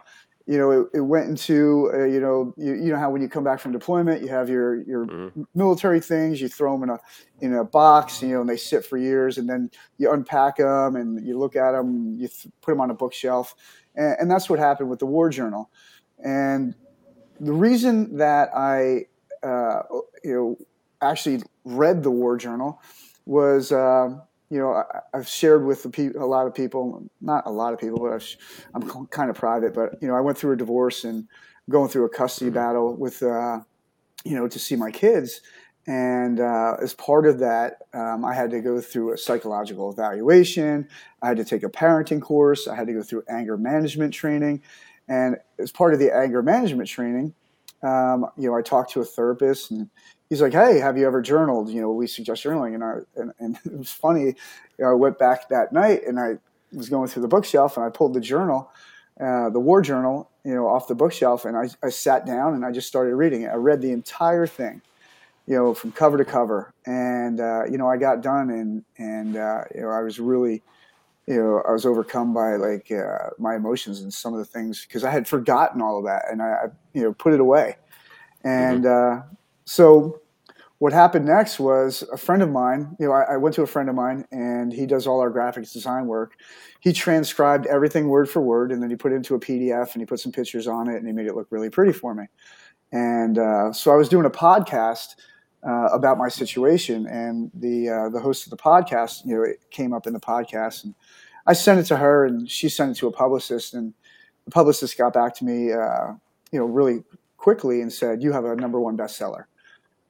You 0.47 0.59
know, 0.59 0.71
it, 0.73 0.89
it 0.95 1.01
went 1.01 1.29
into, 1.29 1.91
uh, 1.95 2.05
you 2.05 2.21
know, 2.21 2.53
you, 2.59 2.75
you 2.75 2.93
know 2.93 2.99
how 2.99 3.11
when 3.11 3.23
you 3.23 3.29
come 3.31 3.45
back 3.45 3.61
from 3.61 3.73
deployment, 3.73 4.21
you 4.23 4.29
have 4.29 4.49
your 4.51 4.83
your 4.83 5.07
Mhm. 5.07 5.47
military 5.55 6.01
things, 6.01 6.41
you 6.41 6.49
throw 6.49 6.73
them 6.75 6.83
in 6.83 6.91
a 6.91 6.99
in 7.41 7.55
a 7.55 7.65
box, 7.65 8.23
you 8.23 8.29
know, 8.29 8.41
and 8.43 8.49
they 8.49 8.57
sit 8.57 8.85
for 8.85 8.99
years, 8.99 9.39
and 9.39 9.49
then 9.49 9.71
you 9.97 10.13
unpack 10.13 10.57
them 10.59 10.97
and 10.97 11.27
you 11.27 11.39
look 11.39 11.57
at 11.57 11.73
them, 11.73 12.17
you 12.19 12.29
th- 12.29 12.53
put 12.61 12.73
them 12.73 12.81
on 12.81 12.91
a 12.91 12.95
bookshelf, 12.95 13.55
and, 13.95 14.17
and 14.21 14.31
that's 14.31 14.51
what 14.51 14.59
happened 14.59 14.91
with 14.91 14.99
the 14.99 15.07
war 15.07 15.31
journal. 15.31 15.71
And 16.23 16.75
the 17.41 17.53
reason 17.53 18.17
that 18.19 18.51
I, 18.55 19.07
uh, 19.43 19.83
you 20.23 20.35
know, 20.35 20.59
actually 21.01 21.43
read 21.65 22.03
the 22.03 22.11
war 22.11 22.37
journal 22.37 22.81
was, 23.27 23.73
um, 23.73 24.23
you 24.51 24.59
know, 24.59 24.73
I, 24.73 25.01
I've 25.13 25.29
shared 25.29 25.65
with 25.65 25.83
the 25.83 25.91
pe- 25.91 26.19
a 26.19 26.27
lot 26.27 26.47
of 26.47 26.55
people, 26.55 27.09
not 27.21 27.45
a 27.47 27.51
lot 27.51 27.73
of 27.73 27.81
people, 27.81 27.99
but 28.01 28.13
I've, 28.13 28.23
sh- 28.23 28.37
I'm 28.75 29.07
kind 29.07 29.31
of 29.31 29.37
private. 29.37 29.75
But 29.75 30.01
you 30.01 30.09
know, 30.09 30.15
I 30.15 30.21
went 30.21 30.39
through 30.39 30.53
a 30.53 30.57
divorce 30.57 31.05
and 31.05 31.27
going 31.71 31.89
through 31.89 32.05
a 32.05 32.11
custody 32.11 32.51
battle 32.51 32.95
with, 32.95 33.23
uh, 33.23 33.61
you 34.25 34.35
know, 34.35 34.49
to 34.49 34.59
see 34.59 34.77
my 34.77 34.91
kids. 34.91 35.41
And 35.87 36.41
uh, 36.41 36.77
as 36.81 36.95
part 36.95 37.27
of 37.27 37.39
that, 37.41 37.83
um, 37.93 38.25
I 38.25 38.35
had 38.35 38.51
to 38.53 38.61
go 38.61 38.81
through 38.81 39.13
a 39.13 39.19
psychological 39.19 39.93
evaluation. 39.93 40.89
I 41.21 41.29
had 41.29 41.37
to 41.37 41.45
take 41.45 41.63
a 41.63 41.69
parenting 41.69 42.23
course. 42.23 42.67
I 42.67 42.75
had 42.75 42.87
to 42.87 42.95
go 42.95 43.03
through 43.03 43.25
anger 43.29 43.57
management 43.57 44.15
training. 44.15 44.63
And 45.09 45.37
as 45.59 45.71
part 45.71 45.93
of 45.93 46.01
the 46.01 46.15
anger 46.15 46.43
management 46.43 46.89
training, 46.89 47.35
um, 47.83 48.27
you 48.39 48.49
know, 48.49 48.57
I 48.57 48.63
talked 48.63 48.93
to 48.93 49.01
a 49.01 49.05
therapist 49.05 49.71
and 49.71 49.91
he's 50.29 50.41
like, 50.41 50.53
Hey, 50.53 50.79
have 50.79 50.97
you 50.97 51.07
ever 51.07 51.23
journaled? 51.23 51.69
You 51.71 51.81
know, 51.81 51.93
we 51.93 52.07
suggest 52.07 52.45
journaling. 52.45 52.75
And 52.75 52.85
I, 52.85 52.95
and, 53.17 53.33
and 53.39 53.59
it 53.73 53.79
was 53.79 53.91
funny. 53.91 54.23
You 54.25 54.35
know, 54.79 54.91
I 54.91 54.95
went 54.95 55.19
back 55.19 55.49
that 55.49 55.73
night 55.73 56.03
and 56.07 56.19
I 56.19 56.39
was 56.73 56.89
going 56.89 57.09
through 57.09 57.23
the 57.23 57.29
bookshelf 57.29 57.77
and 57.77 57.87
I 57.87 57.91
pulled 57.91 58.15
the 58.15 58.21
journal, 58.21 58.71
uh, 59.21 59.51
the 59.51 59.61
war 59.61 59.81
journal, 59.83 60.31
you 60.45 60.55
know, 60.55 60.67
off 60.67 60.89
the 60.89 60.95
bookshelf. 60.95 61.45
And 61.45 61.57
I, 61.57 61.69
I 61.83 61.91
sat 61.91 62.27
down 62.27 62.55
and 62.55 62.65
I 62.65 62.73
just 62.73 62.89
started 62.89 63.15
reading 63.15 63.43
it. 63.43 63.49
I 63.49 63.57
read 63.57 63.81
the 63.81 63.93
entire 63.93 64.47
thing, 64.47 64.83
you 65.47 65.55
know, 65.55 65.75
from 65.75 65.93
cover 65.93 66.19
to 66.19 66.25
cover. 66.25 66.73
And, 66.87 67.41
uh, 67.41 67.65
you 67.71 67.79
know, 67.79 67.89
I 67.89 67.97
got 67.97 68.21
done 68.21 68.51
and, 68.51 68.85
and, 68.99 69.37
uh, 69.37 69.63
you 69.75 69.83
know, 69.83 69.91
I 69.91 70.01
was 70.01 70.19
really, 70.19 70.63
you 71.27 71.37
know, 71.37 71.63
I 71.67 71.73
was 71.73 71.87
overcome 71.87 72.35
by 72.35 72.57
like 72.57 72.91
uh, 72.91 73.31
my 73.39 73.55
emotions 73.55 74.01
and 74.01 74.13
some 74.13 74.35
of 74.35 74.39
the 74.39 74.45
things 74.45 74.85
because 74.85 75.05
I 75.05 75.11
had 75.11 75.27
forgotten 75.27 75.81
all 75.81 75.99
of 75.99 76.05
that 76.05 76.25
and 76.31 76.43
I, 76.43 76.47
I 76.47 76.67
you 76.93 77.03
know, 77.03 77.13
put 77.15 77.33
it 77.33 77.41
away. 77.41 77.77
And 78.43 78.85
mm-hmm. 78.85 79.35
So 79.65 80.21
what 80.79 80.93
happened 80.93 81.25
next 81.25 81.59
was 81.59 82.03
a 82.13 82.17
friend 82.17 82.43
of 82.43 82.51
mine, 82.51 82.97
you 82.99 83.07
know, 83.07 83.13
I, 83.13 83.35
I, 83.35 83.37
went 83.37 83.55
to 83.55 83.63
a 83.63 83.67
friend 83.67 83.89
of 83.89 83.95
mine 83.95 84.27
and 84.33 84.73
he 84.73 84.87
does 84.87 85.07
all 85.07 85.21
our 85.21 85.31
graphics 85.31 85.73
design 85.73 86.07
work. 86.07 86.35
He 86.81 86.93
transcribed 86.93 87.67
everything 87.67 88.09
word 88.09 88.29
for 88.29 88.43
word 88.43 88.73
and 88.73 88.83
then 88.83 88.91
he 88.91 88.97
put 88.97 89.13
it 89.13 89.15
into 89.15 89.35
a 89.35 89.41
PDF 89.41 89.93
and 89.95 90.03
he 90.03 90.05
put 90.05 90.21
some 90.21 90.33
pictures 90.33 90.67
on 90.67 90.91
it 90.91 90.97
and 90.97 91.07
he 91.07 91.13
made 91.13 91.27
it 91.27 91.37
look 91.37 91.47
really 91.51 91.71
pretty 91.71 91.93
for 91.93 92.15
me. 92.15 92.25
And 92.93 93.39
uh, 93.39 93.73
so 93.73 93.93
I 93.93 93.97
was 93.97 94.09
doing 94.09 94.27
a 94.27 94.31
podcast 94.31 95.15
uh, 95.67 95.89
about 95.93 96.19
my 96.19 96.29
situation 96.29 97.07
and 97.07 97.51
the 97.55 97.89
uh, 97.89 98.09
the 98.11 98.21
host 98.21 98.45
of 98.45 98.51
the 98.51 98.57
podcast, 98.57 99.25
you 99.25 99.37
know, 99.37 99.43
it 99.43 99.61
came 99.71 99.95
up 99.95 100.07
in 100.07 100.13
the 100.13 100.21
podcast 100.21 100.85
and 100.85 100.95
I 101.47 101.55
sent 101.55 101.81
it 101.81 101.85
to 101.85 101.97
her 101.97 102.27
and 102.27 102.51
she 102.51 102.69
sent 102.69 102.91
it 102.91 103.01
to 103.01 103.07
a 103.07 103.13
publicist 103.13 103.73
and 103.75 103.95
the 104.45 104.51
publicist 104.51 104.99
got 104.99 105.15
back 105.15 105.35
to 105.37 105.45
me, 105.45 105.73
uh, 105.73 106.13
you 106.53 106.59
know, 106.59 106.67
really 106.67 107.03
quickly 107.39 107.81
and 107.81 107.91
said, 107.91 108.23
"You 108.23 108.33
have 108.33 108.45
a 108.45 108.55
number 108.55 108.79
one 108.79 108.97
bestseller." 108.97 109.45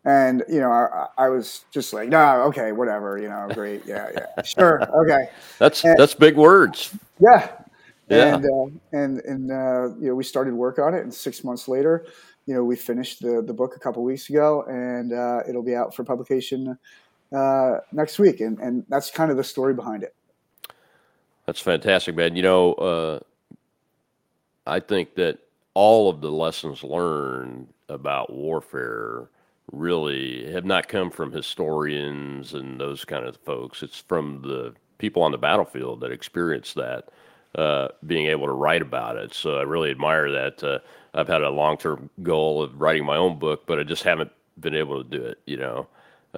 And 0.04 0.44
you 0.48 0.60
know, 0.60 0.70
I, 0.70 1.06
I 1.16 1.28
was 1.30 1.64
just 1.70 1.94
like, 1.94 2.10
"No, 2.10 2.18
nah, 2.18 2.44
okay, 2.44 2.72
whatever." 2.72 3.18
You 3.18 3.30
know, 3.30 3.48
great, 3.54 3.86
yeah, 3.86 4.10
yeah, 4.14 4.42
sure, 4.42 4.82
okay. 5.02 5.30
That's 5.58 5.82
and, 5.82 5.98
that's 5.98 6.14
big 6.14 6.36
words. 6.36 6.94
Yeah, 7.18 7.50
yeah. 8.10 8.34
And 8.34 8.44
uh, 8.44 8.78
and 8.92 9.20
and 9.20 9.50
uh, 9.50 9.94
you 9.98 10.08
know, 10.08 10.14
we 10.14 10.24
started 10.24 10.52
work 10.52 10.78
on 10.78 10.94
it, 10.94 11.02
and 11.02 11.12
six 11.12 11.42
months 11.42 11.68
later, 11.68 12.04
you 12.44 12.54
know, 12.54 12.62
we 12.64 12.76
finished 12.76 13.22
the 13.22 13.40
the 13.40 13.54
book 13.54 13.76
a 13.76 13.78
couple 13.78 14.02
weeks 14.02 14.28
ago, 14.28 14.64
and 14.68 15.14
uh, 15.14 15.40
it'll 15.48 15.62
be 15.62 15.74
out 15.74 15.94
for 15.94 16.04
publication 16.04 16.78
uh, 17.34 17.78
next 17.92 18.18
week, 18.18 18.40
and 18.40 18.58
and 18.58 18.84
that's 18.88 19.10
kind 19.10 19.30
of 19.30 19.38
the 19.38 19.44
story 19.44 19.72
behind 19.72 20.02
it. 20.02 20.14
That's 21.46 21.60
fantastic, 21.60 22.14
man. 22.14 22.36
You 22.36 22.42
know, 22.42 22.72
uh, 22.74 23.20
I 24.66 24.80
think 24.80 25.14
that 25.14 25.38
all 25.74 26.08
of 26.08 26.20
the 26.20 26.30
lessons 26.30 26.82
learned 26.82 27.68
about 27.88 28.32
warfare 28.32 29.28
really 29.72 30.50
have 30.52 30.64
not 30.64 30.88
come 30.88 31.10
from 31.10 31.32
historians 31.32 32.54
and 32.54 32.80
those 32.80 33.04
kind 33.04 33.24
of 33.24 33.36
folks. 33.38 33.82
It's 33.82 33.98
from 33.98 34.42
the 34.42 34.74
people 34.98 35.22
on 35.22 35.32
the 35.32 35.38
battlefield 35.38 36.00
that 36.00 36.12
experience 36.12 36.74
that, 36.74 37.08
uh, 37.56 37.88
being 38.06 38.26
able 38.26 38.46
to 38.46 38.52
write 38.52 38.82
about 38.82 39.16
it. 39.16 39.32
So 39.34 39.58
I 39.58 39.62
really 39.62 39.90
admire 39.90 40.30
that. 40.30 40.62
Uh, 40.62 40.78
I've 41.14 41.28
had 41.28 41.42
a 41.42 41.50
long 41.50 41.76
term 41.76 42.10
goal 42.22 42.62
of 42.62 42.80
writing 42.80 43.04
my 43.04 43.16
own 43.16 43.38
book, 43.38 43.66
but 43.66 43.78
I 43.78 43.84
just 43.84 44.02
haven't 44.02 44.32
been 44.58 44.74
able 44.74 45.02
to 45.02 45.08
do 45.08 45.24
it, 45.24 45.38
you 45.46 45.56
know. 45.56 45.86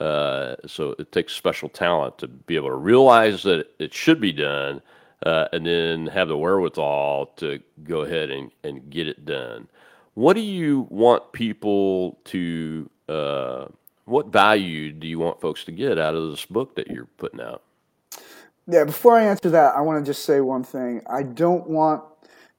Uh, 0.01 0.57
so 0.67 0.95
it 0.99 1.11
takes 1.11 1.33
special 1.33 1.69
talent 1.71 2.19
to 2.19 2.29
be 2.29 2.57
able 2.57 2.69
to 2.69 2.75
realize 2.75 3.43
that 3.45 3.67
it 3.79 3.95
should 3.95 4.21
be 4.21 4.33
done 4.33 4.83
uh, 5.25 5.49
and 5.53 5.65
then 5.67 6.07
have 6.07 6.29
the 6.29 6.37
wherewithal 6.37 7.27
to 7.37 7.61
go 7.85 8.03
ahead 8.03 8.31
and, 8.31 8.51
and 8.63 8.91
get 8.91 9.09
it 9.09 9.25
done. 9.25 9.67
What 10.15 10.35
do 10.35 10.43
you 10.43 10.87
want 10.91 11.33
people 11.33 12.19
to, 12.27 12.91
uh, 13.09 13.67
what 14.05 14.29
value 14.29 14.93
do 14.93 15.07
you 15.07 15.19
want 15.19 15.41
folks 15.41 15.65
to 15.65 15.73
get 15.73 15.99
out 15.99 16.15
of 16.15 16.31
this 16.31 16.47
book 16.47 16.77
that 16.77 16.89
you're 16.89 17.09
putting 17.17 17.41
out? 17.41 17.63
Yeah, 18.69 18.85
before 18.85 19.17
I 19.17 19.25
answer 19.25 19.51
that, 19.51 19.77
I 19.77 19.81
want 19.81 20.05
to 20.05 20.09
just 20.09 20.25
say 20.25 20.41
one 20.41 20.65
thing. 20.65 21.03
I 21.09 21.23
don't 21.23 21.69
want 21.69 22.03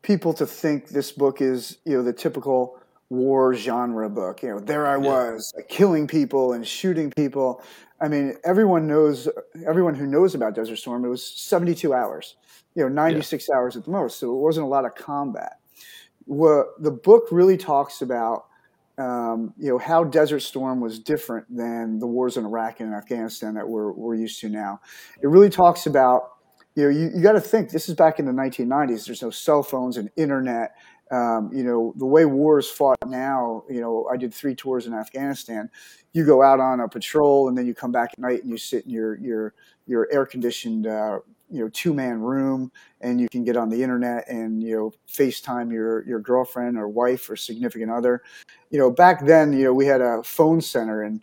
people 0.01 0.34
to 0.36 0.46
think 0.46 0.89
this 0.89 1.12
book 1.12 1.42
is, 1.42 1.80
you 1.86 1.98
know, 1.98 2.04
the 2.04 2.13
typical 2.13 2.80
war 3.10 3.54
genre 3.54 4.10
book. 4.10 4.42
You 4.44 4.50
know, 4.50 4.60
there 4.60 4.88
I 4.88 4.98
was 4.98 5.54
yeah. 5.58 5.63
killing 5.68 6.08
people 6.08 6.54
and 6.54 6.66
shooting 6.66 7.12
people. 7.12 7.62
I 8.00 8.08
mean, 8.08 8.36
everyone 8.46 8.88
knows, 8.88 9.27
everyone 9.66 9.96
who 9.96 10.06
knows 10.06 10.36
about 10.36 10.56
Desert 10.56 10.77
Storm, 10.77 11.04
it 11.04 11.10
was 11.10 11.25
72 11.25 11.94
hours, 11.94 12.36
you 12.75 12.84
know, 12.84 12.89
96 12.89 13.48
yeah. 13.48 13.56
hours 13.56 13.75
at 13.75 13.86
the 13.86 13.92
most. 13.92 14.20
So 14.20 14.34
it 14.34 14.39
wasn't 14.39 14.66
a 14.66 14.70
lot 14.70 14.86
of 14.86 14.96
combat. 14.96 15.60
What 16.25 16.68
the 16.82 16.92
book 16.92 17.27
really 17.32 17.58
talks 17.58 18.01
about, 18.01 18.46
um, 18.98 19.54
you 19.58 19.70
know, 19.70 19.77
how 19.77 20.04
Desert 20.04 20.39
Storm 20.39 20.82
was 20.82 21.00
different 21.00 21.46
than 21.56 22.00
the 22.00 22.08
wars 22.08 22.38
in 22.38 22.46
Iraq 22.46 22.80
and 22.80 22.94
Afghanistan 22.94 23.54
that 23.56 23.68
we're, 23.68 23.92
we're 23.92 24.16
used 24.16 24.39
to 24.42 24.50
now. 24.50 24.80
It 25.22 25.27
really 25.27 25.50
talks 25.50 25.86
about, 25.86 26.32
you 26.75 26.84
know, 26.84 26.89
you, 26.89 27.12
you 27.16 27.22
got 27.22 27.34
to 27.34 27.42
think 27.42 27.70
this 27.70 27.89
is 27.89 27.96
back 27.96 28.20
in 28.20 28.25
the 28.25 28.32
1990s. 28.32 29.06
There's 29.06 29.22
no 29.22 29.30
cell 29.30 29.63
phones 29.63 29.98
and 29.98 30.10
internet 30.16 30.75
um, 31.12 31.50
you 31.54 31.63
know, 31.63 31.94
the 31.96 32.06
way 32.06 32.25
wars 32.25 32.70
fought 32.70 32.98
now, 33.08 33.63
you 33.70 33.80
know, 33.80 34.08
I 34.12 34.18
did 34.18 34.34
three 34.34 34.56
tours 34.56 34.88
in 34.88 34.94
Afghanistan. 34.94 35.70
You 36.13 36.25
go 36.25 36.42
out 36.42 36.60
on 36.60 36.80
a 36.80 36.89
patrol 36.89 37.48
and 37.48 37.58
then 37.58 37.66
you 37.66 37.74
come 37.74 37.92
back 37.92 38.12
at 38.13 38.20
night 38.20 38.42
and 38.42 38.50
you 38.50 38.58
sit 38.58 38.86
in 38.86 38.92
your 38.92 39.18
your 39.20 39.54
your 39.86 40.08
air 40.12 40.25
conditioned 40.25 40.88
uh, 40.88 41.20
you 41.50 41.62
know 41.62 41.70
two 41.70 41.94
man 41.94 42.20
room 42.20 42.72
and 43.01 43.22
you 43.22 43.30
can 43.30 43.44
get 43.44 43.56
on 43.56 43.70
the 43.70 43.82
internet 43.82 44.27
and 44.27 44.62
you 44.62 44.75
know 44.75 44.94
FaceTime 45.10 45.72
your 45.72 46.06
your 46.06 46.20
girlfriend 46.20 46.77
or 46.77 46.88
wife 46.88 47.30
or 47.30 47.36
significant 47.36 47.92
other. 47.92 48.24
You 48.70 48.80
know, 48.80 48.92
back 48.92 49.25
then, 49.25 49.54
you 49.54 49.63
know, 49.63 49.74
we 49.74 49.86
had 49.86 50.01
a 50.01 50.22
phone 50.24 50.60
center 50.60 51.04
and 51.04 51.22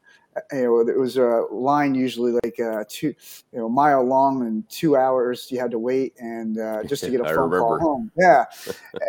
you 0.52 0.62
know, 0.64 0.80
it 0.80 0.98
was 0.98 1.16
a 1.16 1.44
line 1.50 1.94
usually 1.94 2.32
like 2.42 2.58
uh, 2.58 2.84
two, 2.88 3.14
you 3.52 3.58
know, 3.58 3.68
mile 3.68 4.02
long 4.02 4.46
and 4.46 4.68
two 4.68 4.96
hours 4.96 5.50
you 5.50 5.60
had 5.60 5.70
to 5.70 5.78
wait 5.78 6.14
and 6.18 6.58
uh, 6.58 6.82
just 6.88 7.04
to 7.04 7.10
get 7.10 7.20
a 7.20 7.24
phone 7.24 7.50
call 7.50 7.78
home. 7.78 8.10
Yeah, 8.18 8.44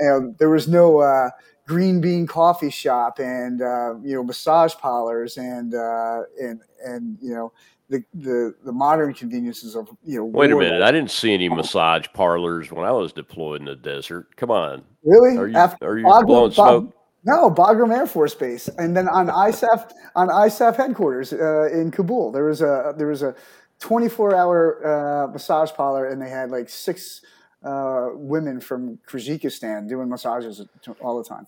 and 0.02 0.38
there 0.38 0.50
was 0.50 0.68
no 0.68 1.00
uh, 1.00 1.30
green 1.66 2.00
bean 2.00 2.28
coffee 2.28 2.70
shop 2.70 3.20
and 3.20 3.62
uh, 3.62 3.96
you 4.04 4.16
know 4.16 4.24
massage 4.24 4.76
parlors 4.76 5.38
and 5.38 5.74
uh, 5.74 6.22
and 6.40 6.62
and 6.84 7.18
you 7.22 7.34
know 7.34 7.52
the, 7.90 8.04
the 8.14 8.56
the 8.64 8.72
modern 8.72 9.14
conveniences 9.14 9.76
of 9.76 9.90
you 10.04 10.18
know. 10.18 10.26
Wait 10.26 10.52
a 10.52 10.56
minute! 10.56 10.82
I 10.82 10.92
didn't 10.92 11.12
see 11.12 11.34
any 11.34 11.50
massage 11.50 12.08
parlors 12.14 12.72
when 12.72 12.86
I 12.86 12.92
was 12.92 13.14
deployed 13.14 13.62
in 13.62 13.66
the 13.66 13.76
desert. 13.76 14.36
Come 14.38 14.52
on, 14.52 14.84
really? 15.04 15.38
Are 15.38 15.48
you, 15.48 15.58
After, 15.58 15.86
are 15.86 15.98
you 15.98 16.26
blowing 16.26 16.52
smoke? 16.52 16.94
No, 17.24 17.50
Bagram 17.50 17.96
Air 17.96 18.06
Force 18.06 18.36
Base, 18.36 18.68
and 18.78 18.96
then 18.96 19.08
on 19.08 19.28
ISAF 19.28 19.92
on 20.16 20.30
ISAF 20.30 20.78
headquarters 20.78 21.34
uh, 21.34 21.70
in 21.72 21.92
Kabul, 21.92 22.32
there 22.32 22.46
was 22.46 22.62
a 22.62 22.94
there 22.98 23.08
was 23.08 23.24
a 23.24 23.36
24 23.80 24.36
hour 24.36 24.86
uh, 24.86 25.28
massage 25.28 25.72
parlor, 25.72 26.08
and 26.08 26.22
they 26.22 26.30
had 26.30 26.52
like 26.52 26.70
six 26.70 27.22
uh, 27.64 28.10
women 28.14 28.60
from 28.60 28.98
Kyrgyzstan 29.08 29.90
doing 29.90 30.10
massages 30.10 30.62
all 31.02 31.18
the 31.22 31.28
time. 31.28 31.48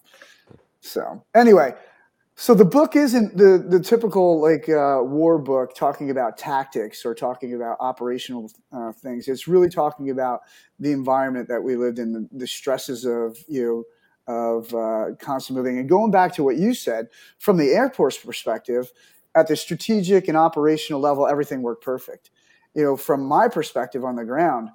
So 0.82 1.24
anyway, 1.36 1.74
so 2.40 2.54
the 2.54 2.66
book 2.66 2.96
isn't 2.96 3.36
the 3.36 3.66
the 3.68 3.80
typical 3.80 4.40
like 4.40 4.70
uh, 4.70 5.00
war 5.02 5.40
book 5.40 5.74
talking 5.74 6.12
about 6.12 6.38
tactics 6.38 7.04
or 7.04 7.16
talking 7.16 7.56
about 7.56 7.78
operational 7.80 8.52
uh, 8.72 8.92
things. 8.92 9.28
It's 9.28 9.48
really 9.48 9.70
talking 9.70 10.12
about 10.12 10.42
the 10.80 10.92
environment 10.92 11.48
that 11.48 11.64
we 11.64 11.76
lived 11.76 11.98
in, 11.98 12.12
the, 12.14 12.30
the 12.32 12.46
stresses 12.46 13.06
of 13.06 13.40
you 13.48 13.86
know 14.28 14.56
of 14.58 14.72
uh, 14.76 15.16
constant 15.16 15.58
moving. 15.58 15.80
And 15.80 15.90
going 15.90 16.12
back 16.12 16.32
to 16.36 16.44
what 16.44 16.58
you 16.58 16.76
said, 16.76 17.08
from 17.40 17.58
the 17.58 17.72
Air 17.72 17.90
Force 17.90 18.20
perspective, 18.20 18.92
at 19.34 19.48
the 19.48 19.56
strategic 19.56 20.28
and 20.28 20.38
operational 20.38 21.02
level, 21.02 21.28
everything 21.28 21.64
worked 21.64 21.84
perfect. 21.84 22.30
You 22.76 22.84
know, 22.84 22.98
from 22.98 23.26
my 23.26 23.48
perspective 23.48 24.06
on 24.06 24.16
the 24.16 24.26
ground, 24.26 24.70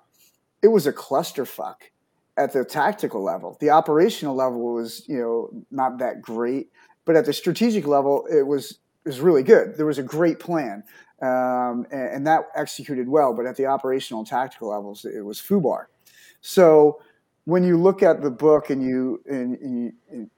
it 0.62 0.68
was 0.68 0.88
a 0.88 0.92
clusterfuck 0.92 1.76
at 2.36 2.52
the 2.52 2.64
tactical 2.64 3.22
level. 3.22 3.56
The 3.60 3.70
operational 3.70 4.34
level 4.34 4.74
was, 4.74 5.04
you 5.06 5.18
know, 5.18 5.64
not 5.70 5.98
that 5.98 6.22
great, 6.22 6.70
but 7.04 7.16
at 7.16 7.26
the 7.26 7.32
strategic 7.32 7.86
level, 7.86 8.26
it 8.30 8.46
was 8.46 8.78
it 9.04 9.08
was 9.08 9.20
really 9.20 9.42
good. 9.42 9.76
There 9.76 9.86
was 9.86 9.98
a 9.98 10.02
great 10.02 10.38
plan, 10.38 10.84
um, 11.20 11.86
and, 11.90 12.14
and, 12.14 12.26
that 12.26 12.44
executed 12.54 13.08
well. 13.08 13.34
But 13.34 13.46
at 13.46 13.56
the 13.56 13.66
operational 13.66 14.20
and 14.20 14.28
tactical 14.28 14.68
levels, 14.68 15.04
it 15.04 15.24
was 15.24 15.40
FUBAR. 15.40 15.86
So 16.40 17.00
when 17.44 17.64
you 17.64 17.76
look 17.76 18.02
at 18.02 18.22
the 18.22 18.30
book 18.30 18.70
and 18.70 18.82
you 18.82 19.20
and, 19.28 19.58
and, 19.58 19.92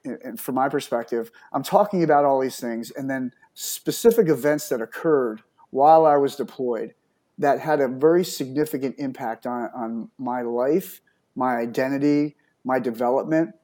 and, 0.04 0.18
and, 0.22 0.40
from 0.40 0.54
my 0.54 0.68
perspective 0.68 1.30
i'm 1.52 1.62
talking 1.62 2.02
about 2.02 2.24
all 2.24 2.40
these 2.40 2.58
things 2.58 2.90
and 2.92 3.08
then 3.10 3.32
specific 3.54 4.28
events 4.28 4.68
that 4.68 4.80
occurred 4.80 5.42
while 5.70 6.06
i 6.06 6.16
was 6.16 6.36
deployed 6.36 6.94
that 7.36 7.60
had 7.60 7.80
a 7.80 7.88
very 7.88 8.24
significant 8.24 8.94
impact 8.98 9.46
on, 9.46 9.68
on 9.74 10.10
my 10.18 10.42
life 10.42 11.00
my 11.36 11.56
identity 11.56 12.36
my 12.64 12.78
development 12.78 13.54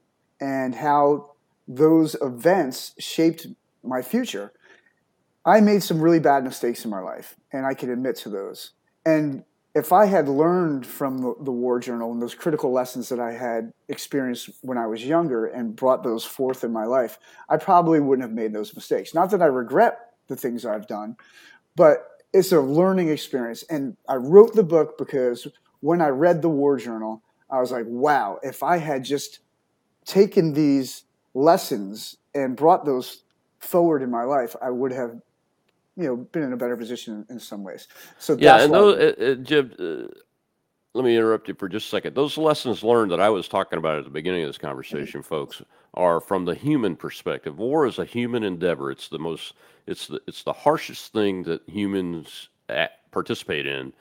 and 0.40 0.74
how 0.74 1.29
those 1.72 2.16
events 2.20 2.94
shaped 2.98 3.46
my 3.82 4.02
future 4.02 4.52
i 5.44 5.60
made 5.60 5.82
some 5.82 6.00
really 6.00 6.20
bad 6.20 6.44
mistakes 6.44 6.84
in 6.84 6.90
my 6.90 7.00
life 7.00 7.36
and 7.52 7.64
i 7.64 7.74
can 7.74 7.90
admit 7.90 8.16
to 8.16 8.28
those 8.28 8.72
and 9.06 9.44
if 9.74 9.92
I 9.92 10.06
had 10.06 10.28
learned 10.28 10.84
from 10.84 11.18
the, 11.18 11.34
the, 11.42 11.52
war 11.52 11.78
journal 11.78 12.10
and 12.12 12.20
those 12.20 12.34
critical 12.34 12.72
lessons 12.72 13.08
that 13.08 13.20
I 13.20 13.32
had 13.32 13.72
experienced 13.88 14.50
when 14.62 14.76
I 14.76 14.86
was 14.86 15.04
younger 15.04 15.46
and 15.46 15.76
brought 15.76 16.02
those 16.02 16.24
forth 16.24 16.64
in 16.64 16.72
my 16.72 16.84
life, 16.84 17.18
I 17.48 17.56
probably 17.56 18.00
wouldn't 18.00 18.26
have 18.26 18.34
made 18.34 18.52
those 18.52 18.74
mistakes. 18.74 19.14
Not 19.14 19.30
that 19.30 19.42
I 19.42 19.46
regret 19.46 19.98
the 20.26 20.34
things 20.34 20.66
I've 20.66 20.88
done, 20.88 21.16
but 21.76 22.08
it's 22.32 22.50
a 22.52 22.60
learning 22.60 23.10
experience. 23.10 23.62
And 23.70 23.96
I 24.08 24.16
wrote 24.16 24.54
the 24.54 24.64
book 24.64 24.98
because 24.98 25.46
when 25.80 26.00
I 26.00 26.08
read 26.08 26.42
the 26.42 26.48
war 26.48 26.76
journal, 26.76 27.22
I 27.48 27.60
was 27.60 27.70
like, 27.70 27.86
wow, 27.86 28.38
if 28.42 28.62
I 28.62 28.78
had 28.78 29.04
just 29.04 29.40
taken 30.04 30.52
these 30.52 31.04
lessons 31.34 32.16
and 32.34 32.56
brought 32.56 32.84
those 32.84 33.22
forward 33.58 34.02
in 34.02 34.10
my 34.10 34.24
life, 34.24 34.56
I 34.60 34.70
would 34.70 34.92
have 34.92 35.20
you 35.96 36.04
know 36.04 36.16
been 36.16 36.42
in 36.42 36.52
a 36.52 36.56
better 36.56 36.76
position 36.76 37.26
in, 37.28 37.38
some 37.38 37.62
ways. 37.62 37.88
So 38.18 38.36
yeah, 38.38 38.62
and 38.62 38.72
those, 38.72 38.96
uh, 38.96 39.24
uh, 39.24 39.34
Jim, 39.34 39.72
uh, 39.78 40.14
let 40.94 41.04
me 41.04 41.16
interrupt 41.16 41.48
you 41.48 41.54
for 41.54 41.68
just 41.68 41.86
a 41.86 41.90
second. 41.90 42.14
Those 42.14 42.38
lessons 42.38 42.82
learned 42.82 43.12
that 43.12 43.20
I 43.20 43.28
was 43.28 43.48
talking 43.48 43.78
about 43.78 43.98
at 43.98 44.04
the 44.04 44.10
beginning 44.10 44.42
of 44.42 44.48
this 44.48 44.58
conversation, 44.58 45.20
mm-hmm. 45.20 45.28
folks, 45.28 45.62
are 45.94 46.20
from 46.20 46.44
the 46.44 46.54
human 46.54 46.96
perspective. 46.96 47.58
War 47.58 47.86
is 47.86 47.98
a 47.98 48.04
human 48.04 48.42
endeavor. 48.44 48.90
It's 48.90 49.08
the 49.08 49.18
most, 49.18 49.54
it's 49.86 50.06
the, 50.06 50.20
it's 50.26 50.42
the 50.42 50.52
harshest 50.52 51.12
thing 51.12 51.42
that 51.44 51.62
humans 51.68 52.48
participate 53.10 53.66
in. 53.66 53.92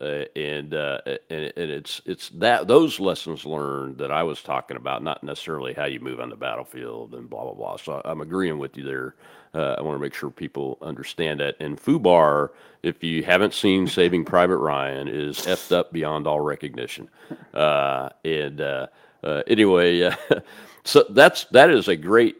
Uh, 0.00 0.24
and, 0.36 0.74
uh, 0.74 0.98
and 1.30 1.52
and 1.56 1.70
it's 1.70 2.02
it's 2.04 2.28
that 2.30 2.68
those 2.68 3.00
lessons 3.00 3.46
learned 3.46 3.96
that 3.98 4.12
I 4.12 4.24
was 4.24 4.42
talking 4.42 4.76
about, 4.76 5.02
not 5.02 5.24
necessarily 5.24 5.72
how 5.72 5.86
you 5.86 6.00
move 6.00 6.20
on 6.20 6.28
the 6.28 6.36
battlefield 6.36 7.14
and 7.14 7.30
blah 7.30 7.44
blah 7.44 7.54
blah. 7.54 7.76
So 7.78 8.02
I'm 8.04 8.20
agreeing 8.20 8.58
with 8.58 8.76
you 8.76 8.84
there. 8.84 9.14
Uh, 9.54 9.76
I 9.78 9.82
want 9.82 9.96
to 9.96 10.00
make 10.02 10.14
sure 10.14 10.30
people 10.30 10.76
understand 10.82 11.40
that. 11.40 11.56
And 11.60 11.80
Fubar, 11.82 12.50
if 12.82 13.02
you 13.02 13.22
haven't 13.22 13.54
seen 13.54 13.86
Saving 13.86 14.26
Private 14.26 14.58
Ryan, 14.58 15.08
is 15.08 15.38
effed 15.46 15.72
up 15.72 15.92
beyond 15.94 16.26
all 16.26 16.42
recognition. 16.42 17.08
Uh, 17.54 18.10
and 18.24 18.60
uh, 18.60 18.88
uh, 19.24 19.42
anyway, 19.46 20.10
so 20.84 21.06
that's 21.10 21.44
that 21.46 21.70
is 21.70 21.88
a 21.88 21.96
great 21.96 22.36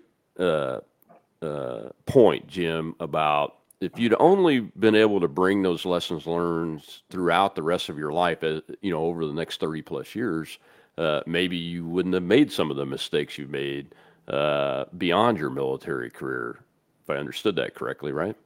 point, 2.06 2.46
Jim, 2.48 2.94
about 3.00 3.55
if 3.80 3.98
you'd 3.98 4.14
only 4.18 4.60
been 4.60 4.94
able 4.94 5.20
to 5.20 5.28
bring 5.28 5.62
those 5.62 5.84
lessons 5.84 6.26
learned 6.26 6.82
throughout 7.10 7.54
the 7.54 7.62
rest 7.62 7.88
of 7.88 7.98
your 7.98 8.12
life, 8.12 8.42
uh, 8.42 8.60
you 8.80 8.90
know, 8.90 9.04
over 9.04 9.26
the 9.26 9.32
next 9.32 9.60
30 9.60 9.82
plus 9.82 10.14
years, 10.14 10.58
uh, 10.98 11.20
maybe 11.26 11.56
you 11.56 11.86
wouldn't 11.86 12.14
have 12.14 12.22
made 12.22 12.50
some 12.50 12.70
of 12.70 12.76
the 12.76 12.86
mistakes 12.86 13.36
you 13.36 13.46
made 13.46 13.94
uh, 14.28 14.84
beyond 14.96 15.38
your 15.38 15.50
military 15.50 16.10
career, 16.10 16.58
if 17.04 17.10
I 17.10 17.16
understood 17.16 17.56
that 17.56 17.74
correctly, 17.74 18.12
right? 18.12 18.36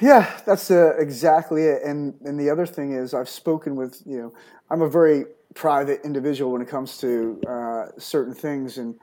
Yeah, 0.00 0.40
that's 0.46 0.70
uh, 0.70 0.94
exactly 0.98 1.64
it. 1.64 1.82
And 1.82 2.14
and 2.24 2.38
the 2.38 2.48
other 2.48 2.64
thing 2.64 2.92
is, 2.92 3.12
I've 3.12 3.28
spoken 3.28 3.74
with 3.74 4.00
you 4.06 4.18
know, 4.18 4.32
I'm 4.70 4.82
a 4.82 4.88
very 4.88 5.24
private 5.54 6.00
individual 6.04 6.52
when 6.52 6.62
it 6.62 6.68
comes 6.68 6.98
to 6.98 7.40
uh, 7.46 7.86
certain 7.98 8.34
things, 8.34 8.78
and 8.78 8.94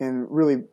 and 0.00 0.26
really 0.30 0.64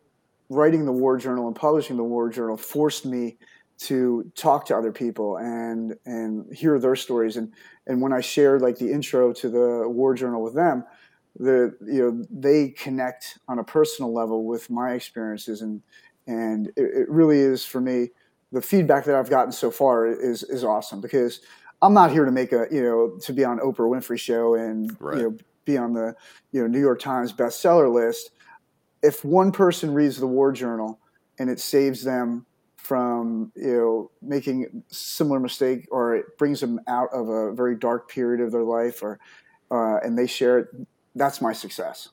writing 0.49 0.85
the 0.85 0.91
war 0.91 1.17
journal 1.17 1.47
and 1.47 1.55
publishing 1.55 1.97
the 1.97 2.03
war 2.03 2.29
journal 2.29 2.55
forced 2.55 3.05
me 3.05 3.35
to 3.79 4.31
talk 4.35 4.65
to 4.67 4.77
other 4.77 4.91
people 4.91 5.37
and 5.37 5.95
and 6.05 6.53
hear 6.55 6.79
their 6.79 6.95
stories. 6.95 7.37
And 7.37 7.53
and 7.85 8.01
when 8.01 8.13
I 8.13 8.21
shared 8.21 8.61
like 8.61 8.77
the 8.77 8.91
intro 8.91 9.33
to 9.33 9.49
the 9.49 9.87
war 9.87 10.13
journal 10.13 10.43
with 10.43 10.55
them 10.55 10.83
the 11.39 11.75
you 11.85 12.01
know 12.01 12.25
they 12.31 12.69
connect 12.69 13.37
on 13.47 13.59
a 13.59 13.63
personal 13.63 14.13
level 14.13 14.45
with 14.45 14.69
my 14.69 14.93
experiences. 14.93 15.61
And 15.61 15.81
and 16.25 16.67
it, 16.75 16.81
it 16.83 17.09
really 17.09 17.39
is 17.39 17.65
for 17.65 17.79
me 17.79 18.09
the 18.51 18.61
feedback 18.61 19.05
that 19.05 19.15
I've 19.15 19.29
gotten 19.29 19.51
so 19.51 19.71
far 19.71 20.07
is 20.07 20.43
is 20.43 20.63
awesome 20.63 21.01
because 21.01 21.41
I'm 21.81 21.93
not 21.93 22.11
here 22.11 22.25
to 22.25 22.31
make 22.31 22.51
a 22.53 22.67
you 22.71 22.81
know 22.81 23.17
to 23.21 23.33
be 23.33 23.43
on 23.43 23.59
Oprah 23.59 23.89
Winfrey 23.89 24.19
show 24.19 24.55
and 24.55 24.95
right. 24.99 25.17
you 25.17 25.23
know 25.23 25.37
be 25.65 25.77
on 25.77 25.93
the 25.93 26.15
you 26.51 26.61
know 26.61 26.67
New 26.67 26.79
York 26.79 26.99
Times 26.99 27.33
bestseller 27.33 27.93
list. 27.93 28.31
If 29.03 29.23
one 29.23 29.51
person 29.51 29.93
reads 29.93 30.17
the 30.17 30.27
war 30.27 30.51
journal 30.51 30.99
and 31.37 31.49
it 31.49 31.59
saves 31.59 32.03
them 32.03 32.47
from 32.87 33.51
you 33.55 33.73
know 33.73 34.11
making 34.21 34.81
similar 34.87 35.41
mistake 35.41 35.85
or 35.91 36.15
it 36.15 36.37
brings 36.37 36.61
them 36.61 36.79
out 36.87 37.09
of 37.11 37.27
a 37.27 37.51
very 37.51 37.75
dark 37.75 38.09
period 38.09 38.39
of 38.39 38.49
their 38.49 38.63
life 38.63 39.03
or 39.03 39.19
uh, 39.71 39.97
and 39.97 40.17
they 40.17 40.25
share 40.25 40.59
it 40.59 40.67
that's 41.13 41.41
my 41.41 41.51
success. 41.51 42.09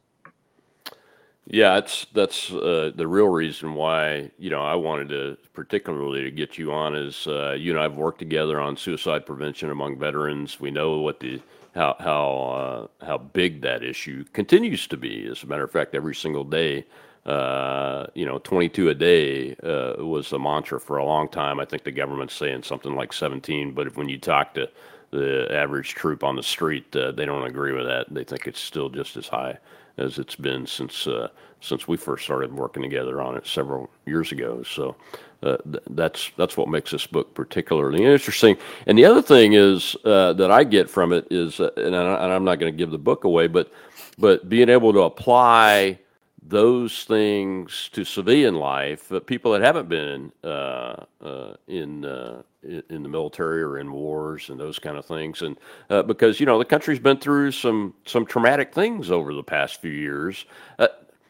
Yeah 1.46 1.74
that's 1.74 2.06
that's 2.12 2.50
uh, 2.52 2.90
the 2.96 3.06
real 3.06 3.28
reason 3.28 3.74
why 3.74 4.30
you 4.38 4.50
know 4.50 4.62
i 4.62 4.74
wanted 4.74 5.10
to 5.10 5.37
particularly 5.52 6.22
to 6.22 6.30
get 6.30 6.58
you 6.58 6.72
on 6.72 6.96
is 6.96 7.26
uh, 7.28 7.52
you 7.52 7.70
and 7.70 7.80
i've 7.80 7.94
worked 7.94 8.18
together 8.18 8.60
on 8.60 8.76
suicide 8.76 9.24
prevention 9.26 9.70
among 9.70 9.98
veterans. 9.98 10.58
We 10.58 10.72
know 10.72 10.98
what 10.98 11.20
the 11.20 11.40
how 11.74 11.94
how 12.00 12.88
uh, 13.00 13.06
how 13.06 13.18
big 13.18 13.60
that 13.62 13.84
issue 13.84 14.24
continues 14.32 14.88
to 14.88 14.96
be. 14.96 15.26
As 15.26 15.44
a 15.44 15.46
matter 15.46 15.64
of 15.64 15.70
fact 15.70 15.94
every 15.94 16.14
single 16.14 16.44
day 16.44 16.87
uh, 17.26 18.06
you 18.14 18.26
know, 18.26 18.38
22 18.38 18.90
a 18.90 18.94
day 18.94 19.56
uh, 19.62 19.94
was 20.04 20.30
the 20.30 20.38
mantra 20.38 20.78
for 20.78 20.98
a 20.98 21.04
long 21.04 21.28
time. 21.28 21.58
I 21.58 21.64
think 21.64 21.84
the 21.84 21.92
government's 21.92 22.34
saying 22.34 22.64
something 22.64 22.94
like 22.94 23.12
17, 23.12 23.72
but 23.72 23.87
if, 23.87 23.96
when 23.96 24.08
you 24.08 24.18
talk 24.18 24.54
to 24.54 24.68
the 25.10 25.48
average 25.50 25.94
troop 25.94 26.22
on 26.22 26.37
the 26.37 26.42
street, 26.42 26.94
uh, 26.96 27.12
they 27.12 27.24
don't 27.24 27.46
agree 27.46 27.72
with 27.72 27.87
that. 27.87 28.12
They 28.12 28.24
think 28.24 28.46
it's 28.46 28.60
still 28.60 28.90
just 28.90 29.16
as 29.16 29.28
high 29.28 29.58
as 29.96 30.18
it's 30.18 30.34
been 30.34 30.66
since 30.66 31.06
uh, 31.06 31.28
since 31.60 31.88
we 31.88 31.96
first 31.96 32.24
started 32.24 32.52
working 32.52 32.82
together 32.82 33.22
on 33.22 33.37
it 33.37 33.46
several 33.46 33.88
years 34.06 34.32
ago. 34.32 34.62
So 34.64 34.96
uh, 35.42 35.56
th- 35.58 35.84
that's 35.90 36.30
that's 36.37 36.56
what 36.56 36.68
makes 36.68 36.90
this 36.90 37.06
book 37.06 37.32
particularly 37.34 38.04
interesting. 38.04 38.56
And 38.87 38.98
the 38.98 39.04
other 39.04 39.22
thing 39.22 39.54
is 39.54 39.96
uh, 40.04 40.32
that 40.34 40.50
I 40.50 40.64
get 40.64 40.90
from 40.90 41.12
it 41.12 41.26
is, 41.30 41.60
and, 41.60 41.96
I, 41.96 42.24
and 42.24 42.32
I'm 42.32 42.44
not 42.44 42.58
going 42.58 42.72
to 42.72 42.76
give 42.76 42.90
the 42.90 42.98
book 42.98 43.24
away, 43.24 43.46
but 43.46 43.72
but 44.18 44.48
being 44.48 44.68
able 44.68 44.92
to 44.92 45.00
apply 45.02 46.00
those 46.44 47.04
things 47.04 47.88
to 47.92 48.04
civilian 48.04 48.57
life, 48.57 49.07
but 49.09 49.26
people 49.26 49.52
that 49.52 49.62
haven't 49.62 49.88
been 49.88 50.30
uh, 50.44 51.04
uh, 51.24 51.54
in 51.66 52.04
uh, 52.04 52.42
in 52.62 53.02
the 53.02 53.09
military 53.09 53.62
or 53.62 53.78
in 53.78 53.92
wars 53.92 54.50
and 54.50 54.61
those 54.61 54.78
kind 54.78 54.98
of 54.98 55.07
things, 55.07 55.42
and 55.42 55.57
uh, 55.90 56.02
because 56.02 56.40
you 56.40 56.46
know 56.46 56.59
the 56.59 56.64
country's 56.64 56.98
been 56.98 57.16
through 57.18 57.50
some 57.52 57.94
some 58.04 58.26
traumatic 58.26 58.74
things 58.74 59.11
over 59.11 59.33
the 59.33 59.42
past 59.42 59.80
few 59.80 59.90
years, 59.90 60.44
uh, 60.78 60.88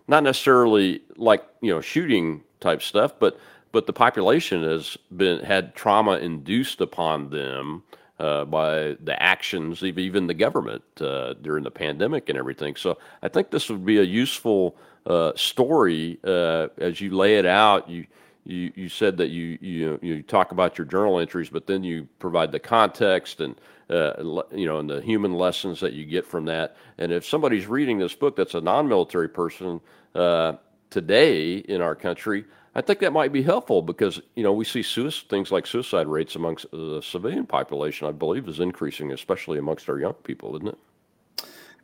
not 0.08 0.24
necessarily 0.24 1.02
like 1.16 1.44
you 1.60 1.72
know 1.72 1.80
shooting 1.80 2.42
type 2.60 2.82
stuff, 2.82 3.12
but 3.20 3.38
but 3.72 3.86
the 3.86 3.92
population 3.92 4.64
has 4.64 4.96
been 5.16 5.44
had 5.44 5.74
trauma 5.76 6.18
induced 6.18 6.80
upon 6.80 7.30
them. 7.30 7.84
Uh, 8.20 8.44
by 8.44 8.96
the 9.02 9.16
actions 9.20 9.82
of 9.82 9.98
even 9.98 10.28
the 10.28 10.34
government 10.34 10.84
during 10.96 11.64
the 11.64 11.70
pandemic 11.70 12.28
and 12.28 12.38
everything. 12.38 12.76
So 12.76 12.96
I 13.24 13.28
think 13.28 13.50
this 13.50 13.68
would 13.68 13.84
be 13.84 13.98
a 13.98 14.04
useful 14.04 14.76
uh, 15.06 15.32
story 15.36 16.18
uh, 16.24 16.68
as 16.78 17.00
you 17.00 17.10
lay 17.10 17.36
it 17.36 17.46
out. 17.46 17.88
You 17.88 18.06
you 18.44 18.72
you 18.74 18.88
said 18.88 19.16
that 19.16 19.28
you 19.28 19.58
you 19.60 19.98
you 20.02 20.22
talk 20.22 20.52
about 20.52 20.78
your 20.78 20.86
journal 20.86 21.18
entries, 21.18 21.48
but 21.50 21.66
then 21.66 21.82
you 21.82 22.08
provide 22.18 22.52
the 22.52 22.60
context 22.60 23.40
and 23.40 23.54
uh, 23.90 24.12
you 24.52 24.66
know 24.66 24.78
and 24.78 24.88
the 24.88 25.00
human 25.00 25.34
lessons 25.34 25.80
that 25.80 25.92
you 25.92 26.04
get 26.04 26.26
from 26.26 26.44
that. 26.46 26.76
And 26.98 27.12
if 27.12 27.26
somebody's 27.26 27.66
reading 27.66 27.98
this 27.98 28.14
book 28.14 28.36
that's 28.36 28.54
a 28.54 28.60
non-military 28.60 29.28
person 29.28 29.80
uh, 30.14 30.54
today 30.90 31.56
in 31.56 31.80
our 31.80 31.94
country. 31.94 32.44
I 32.74 32.80
think 32.80 32.98
that 33.00 33.12
might 33.12 33.32
be 33.32 33.42
helpful 33.42 33.82
because 33.82 34.20
you 34.34 34.42
know 34.42 34.52
we 34.52 34.64
see 34.64 34.82
suicide, 34.82 35.28
things 35.28 35.52
like 35.52 35.66
suicide 35.66 36.06
rates 36.06 36.34
amongst 36.34 36.70
the 36.70 37.00
civilian 37.02 37.46
population. 37.46 38.08
I 38.08 38.12
believe 38.12 38.48
is 38.48 38.60
increasing, 38.60 39.12
especially 39.12 39.58
amongst 39.58 39.88
our 39.88 39.98
young 39.98 40.14
people, 40.14 40.56
isn't 40.56 40.68
it? 40.68 40.78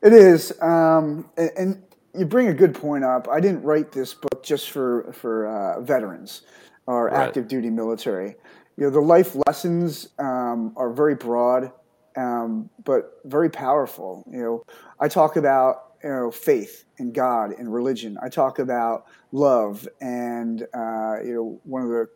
It 0.02 0.12
is, 0.12 0.52
um, 0.60 1.28
and 1.36 1.82
you 2.16 2.24
bring 2.24 2.48
a 2.48 2.54
good 2.54 2.74
point 2.74 3.04
up. 3.04 3.28
I 3.28 3.38
didn't 3.38 3.62
write 3.62 3.92
this 3.92 4.14
book 4.14 4.42
just 4.42 4.70
for 4.70 5.12
for 5.12 5.46
uh, 5.46 5.80
veterans 5.80 6.42
or 6.86 7.06
right. 7.06 7.14
active 7.14 7.46
duty 7.46 7.70
military. 7.70 8.34
You 8.76 8.84
know, 8.84 8.90
the 8.90 9.00
life 9.00 9.36
lessons 9.46 10.08
um, 10.18 10.72
are 10.76 10.90
very 10.90 11.14
broad, 11.14 11.70
um, 12.16 12.70
but 12.84 13.20
very 13.24 13.50
powerful. 13.50 14.24
You 14.28 14.42
know, 14.42 14.64
I 14.98 15.06
talk 15.06 15.36
about 15.36 15.89
you 16.02 16.10
know 16.10 16.30
faith 16.30 16.84
in 16.98 17.12
God 17.12 17.52
and 17.52 17.72
religion. 17.72 18.18
I 18.22 18.28
talk 18.28 18.58
about 18.58 19.06
love, 19.32 19.88
and 20.00 20.62
uh, 20.74 21.16
you 21.24 21.34
know, 21.34 21.60
one 21.64 21.82
of 21.82 21.88
the 21.88 22.08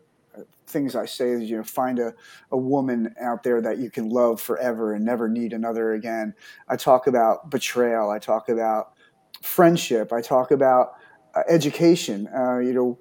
things 0.66 0.96
I 0.96 1.06
say 1.06 1.30
is, 1.30 1.50
you 1.50 1.56
know, 1.56 1.62
find 1.62 1.98
a, 1.98 2.14
a 2.50 2.56
woman 2.56 3.14
out 3.20 3.42
there 3.42 3.60
that 3.60 3.78
you 3.78 3.90
can 3.90 4.08
love 4.08 4.40
forever 4.40 4.92
and 4.92 5.04
never 5.04 5.28
need 5.28 5.52
another 5.52 5.92
again. 5.92 6.34
I 6.68 6.76
talk 6.76 7.06
about 7.06 7.50
betrayal. 7.50 8.10
I 8.10 8.18
talk 8.18 8.48
about 8.48 8.94
friendship. 9.42 10.12
I 10.12 10.20
talk 10.20 10.50
about 10.50 10.94
uh, 11.34 11.42
education. 11.48 12.28
Uh, 12.28 12.58
you 12.58 12.72
know, 12.72 12.98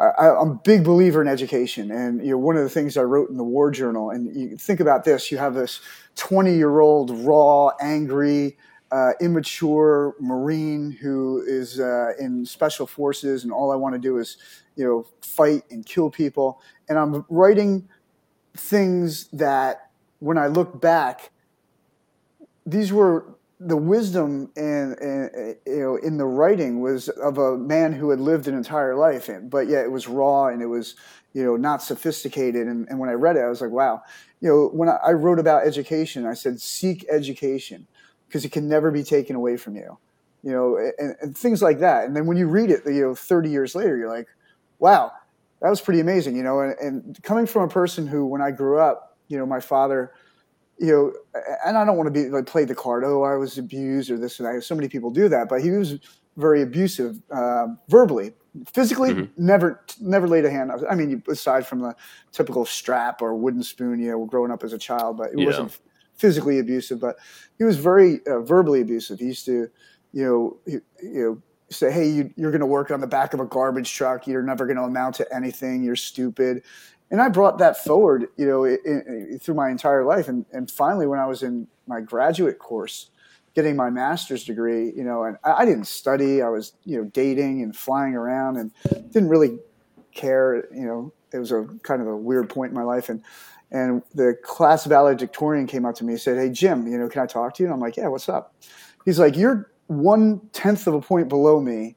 I, 0.00 0.28
am 0.28 0.50
a 0.50 0.54
big 0.54 0.84
believer 0.84 1.20
in 1.20 1.28
education, 1.28 1.90
and 1.90 2.24
you 2.24 2.32
know, 2.32 2.38
one 2.38 2.56
of 2.56 2.62
the 2.62 2.70
things 2.70 2.96
I 2.96 3.02
wrote 3.02 3.28
in 3.30 3.36
the 3.36 3.44
War 3.44 3.70
Journal. 3.70 4.10
And 4.10 4.34
you 4.34 4.56
think 4.56 4.80
about 4.80 5.04
this: 5.04 5.30
you 5.30 5.38
have 5.38 5.54
this 5.54 5.80
20 6.16 6.54
year 6.54 6.80
old 6.80 7.10
raw, 7.24 7.70
angry. 7.80 8.56
Uh, 8.92 9.12
immature 9.22 10.14
Marine 10.20 10.90
who 11.00 11.42
is 11.46 11.80
uh, 11.80 12.12
in 12.20 12.44
special 12.44 12.86
forces, 12.86 13.42
and 13.42 13.50
all 13.50 13.72
I 13.72 13.76
want 13.76 13.94
to 13.94 13.98
do 13.98 14.18
is, 14.18 14.36
you 14.76 14.84
know, 14.84 15.06
fight 15.22 15.62
and 15.70 15.86
kill 15.86 16.10
people. 16.10 16.60
And 16.90 16.98
I'm 16.98 17.24
writing 17.30 17.88
things 18.54 19.28
that, 19.32 19.88
when 20.18 20.36
I 20.36 20.48
look 20.48 20.78
back, 20.78 21.30
these 22.66 22.92
were 22.92 23.34
the 23.58 23.76
wisdom 23.76 24.50
and, 24.56 24.98
and, 24.98 25.56
you 25.66 25.80
know 25.80 25.96
in 25.96 26.16
the 26.16 26.26
writing 26.26 26.80
was 26.80 27.08
of 27.08 27.38
a 27.38 27.56
man 27.56 27.92
who 27.92 28.10
had 28.10 28.20
lived 28.20 28.46
an 28.48 28.54
entire 28.54 28.94
life 28.94 29.28
in, 29.28 29.48
but 29.48 29.68
yet 29.68 29.84
it 29.84 29.90
was 29.90 30.08
raw 30.08 30.48
and 30.48 30.60
it 30.60 30.66
was 30.66 30.96
you 31.32 31.44
know 31.44 31.56
not 31.56 31.82
sophisticated. 31.82 32.66
And, 32.66 32.88
and 32.88 32.98
when 32.98 33.08
I 33.08 33.14
read 33.14 33.36
it, 33.36 33.40
I 33.40 33.48
was 33.48 33.60
like, 33.60 33.70
wow. 33.70 34.02
You 34.40 34.48
know, 34.48 34.68
when 34.72 34.88
I 34.88 35.12
wrote 35.12 35.38
about 35.38 35.64
education, 35.66 36.26
I 36.26 36.34
said 36.34 36.60
seek 36.60 37.06
education 37.08 37.86
because 38.32 38.46
it 38.46 38.52
can 38.52 38.66
never 38.66 38.90
be 38.90 39.02
taken 39.02 39.36
away 39.36 39.58
from 39.58 39.76
you. 39.76 39.98
You 40.42 40.52
know, 40.52 40.76
and, 40.98 41.14
and 41.20 41.36
things 41.36 41.60
like 41.62 41.78
that. 41.80 42.06
And 42.06 42.16
then 42.16 42.26
when 42.26 42.36
you 42.36 42.48
read 42.48 42.70
it, 42.70 42.82
you 42.86 43.02
know, 43.02 43.14
30 43.14 43.50
years 43.50 43.74
later, 43.74 43.96
you're 43.96 44.08
like, 44.08 44.26
wow, 44.78 45.12
that 45.60 45.68
was 45.68 45.80
pretty 45.80 46.00
amazing. 46.00 46.34
You 46.34 46.42
know, 46.42 46.60
and, 46.60 46.74
and 46.80 47.22
coming 47.22 47.46
from 47.46 47.62
a 47.62 47.68
person 47.68 48.06
who, 48.06 48.26
when 48.26 48.40
I 48.40 48.50
grew 48.50 48.80
up, 48.80 49.16
you 49.28 49.38
know, 49.38 49.46
my 49.46 49.60
father 49.60 50.12
you 50.78 50.88
know, 50.88 51.42
and 51.64 51.78
I 51.78 51.84
don't 51.84 51.96
want 51.96 52.08
to 52.08 52.10
be 52.10 52.28
like 52.28 52.46
play 52.46 52.64
the 52.64 52.74
card. 52.74 53.04
Oh, 53.04 53.22
I 53.22 53.36
was 53.36 53.56
abused 53.56 54.10
or 54.10 54.18
this 54.18 54.40
and 54.40 54.48
that. 54.48 54.64
So 54.64 54.74
many 54.74 54.88
people 54.88 55.10
do 55.10 55.28
that, 55.28 55.48
but 55.48 55.62
he 55.62 55.70
was 55.70 55.98
very 56.36 56.62
abusive 56.62 57.22
uh, 57.30 57.68
verbally, 57.88 58.32
physically. 58.72 59.10
Mm-hmm. 59.10 59.46
Never, 59.46 59.84
never 60.00 60.26
laid 60.26 60.44
a 60.44 60.50
hand. 60.50 60.72
I 60.90 60.96
mean, 60.96 61.22
aside 61.28 61.66
from 61.66 61.80
the 61.80 61.94
typical 62.32 62.64
strap 62.64 63.22
or 63.22 63.36
wooden 63.36 63.62
spoon, 63.62 64.00
you 64.00 64.10
know, 64.10 64.24
growing 64.24 64.50
up 64.50 64.64
as 64.64 64.72
a 64.72 64.78
child, 64.78 65.18
but 65.18 65.32
it 65.32 65.38
yeah. 65.38 65.46
wasn't 65.46 65.78
physically 66.16 66.58
abusive. 66.58 67.00
But 67.00 67.16
he 67.58 67.64
was 67.64 67.76
very 67.76 68.20
uh, 68.26 68.40
verbally 68.40 68.80
abusive. 68.80 69.18
He 69.18 69.26
used 69.26 69.46
to, 69.46 69.68
you 70.12 70.24
know, 70.24 70.56
he, 70.66 70.72
you 71.06 71.22
know. 71.22 71.42
Say, 71.70 71.90
hey, 71.90 72.06
you, 72.06 72.30
you're 72.36 72.50
going 72.50 72.60
to 72.60 72.66
work 72.66 72.90
on 72.90 73.00
the 73.00 73.06
back 73.06 73.32
of 73.32 73.40
a 73.40 73.46
garbage 73.46 73.90
truck. 73.94 74.26
You're 74.26 74.42
never 74.42 74.66
going 74.66 74.76
to 74.76 74.82
amount 74.82 75.14
to 75.14 75.34
anything. 75.34 75.82
You're 75.82 75.96
stupid 75.96 76.62
and 77.12 77.20
I 77.20 77.28
brought 77.28 77.58
that 77.58 77.76
forward, 77.84 78.28
you 78.38 78.46
know, 78.46 78.64
in, 78.64 78.78
in, 78.86 79.38
through 79.38 79.54
my 79.54 79.68
entire 79.68 80.02
life. 80.02 80.28
And, 80.28 80.46
and 80.50 80.68
finally, 80.68 81.06
when 81.06 81.20
I 81.20 81.26
was 81.26 81.42
in 81.42 81.68
my 81.86 82.00
graduate 82.00 82.58
course, 82.58 83.10
getting 83.54 83.76
my 83.76 83.90
master's 83.90 84.44
degree, 84.44 84.94
you 84.96 85.04
know, 85.04 85.24
and 85.24 85.36
I, 85.44 85.52
I 85.52 85.64
didn't 85.66 85.84
study. 85.84 86.40
I 86.40 86.48
was, 86.48 86.72
you 86.84 86.96
know, 86.96 87.04
dating 87.04 87.62
and 87.62 87.76
flying 87.76 88.14
around, 88.14 88.56
and 88.56 88.72
didn't 89.12 89.28
really 89.28 89.58
care. 90.14 90.64
You 90.74 90.86
know, 90.86 91.12
it 91.34 91.38
was 91.38 91.52
a 91.52 91.66
kind 91.82 92.00
of 92.00 92.08
a 92.08 92.16
weird 92.16 92.48
point 92.48 92.70
in 92.70 92.76
my 92.76 92.82
life, 92.82 93.08
and 93.08 93.22
and 93.70 94.02
the 94.14 94.36
class 94.42 94.84
valedictorian 94.84 95.66
came 95.66 95.86
up 95.86 95.94
to 95.96 96.04
me 96.04 96.12
and 96.12 96.20
said, 96.20 96.36
"Hey, 96.36 96.50
Jim, 96.50 96.86
you 96.86 96.98
know, 96.98 97.08
can 97.08 97.22
I 97.22 97.26
talk 97.26 97.54
to 97.54 97.62
you?" 97.62 97.66
And 97.66 97.74
I'm 97.74 97.80
like, 97.80 97.96
"Yeah, 97.96 98.08
what's 98.08 98.28
up?" 98.28 98.54
He's 99.04 99.18
like, 99.18 99.36
"You're 99.36 99.70
one 99.86 100.40
tenth 100.52 100.86
of 100.86 100.94
a 100.94 101.00
point 101.00 101.28
below 101.28 101.60
me. 101.60 101.96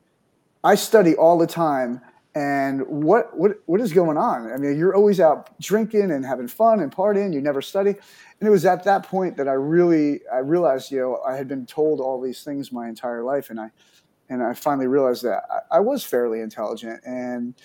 I 0.64 0.76
study 0.76 1.16
all 1.16 1.38
the 1.38 1.48
time." 1.48 2.02
and 2.36 2.86
what 2.88 3.36
what 3.38 3.62
what 3.66 3.80
is 3.80 3.94
going 3.94 4.18
on? 4.18 4.52
I 4.52 4.58
mean, 4.58 4.78
you're 4.78 4.94
always 4.94 5.22
out 5.22 5.58
drinking 5.60 6.12
and 6.12 6.26
having 6.26 6.50
fun 6.50 6.82
and 6.82 6.94
partying. 6.94 7.34
You 7.34 7.40
never 7.40 7.62
study, 7.62 7.92
and 7.92 8.48
it 8.48 8.50
was 8.50 8.66
at 8.66 8.84
that 8.84 9.04
point 9.04 9.38
that 9.38 9.48
I 9.48 9.54
really 9.54 10.20
I 10.32 10.40
realized, 10.40 10.92
you 10.92 11.00
know, 11.00 11.22
I 11.26 11.38
had 11.38 11.48
been 11.48 11.66
told 11.66 12.02
all 12.02 12.22
these 12.22 12.44
things 12.44 12.74
my 12.74 12.90
entire 12.90 13.24
life, 13.24 13.50
and 13.50 13.60
I 13.60 13.72
and 14.28 14.44
I 14.44 14.54
finally 14.54 14.88
realized 14.88 15.24
that 15.24 15.44
I, 15.50 15.78
I 15.78 15.80
was 15.80 16.04
fairly 16.04 16.42
intelligent, 16.42 17.02
and 17.06 17.56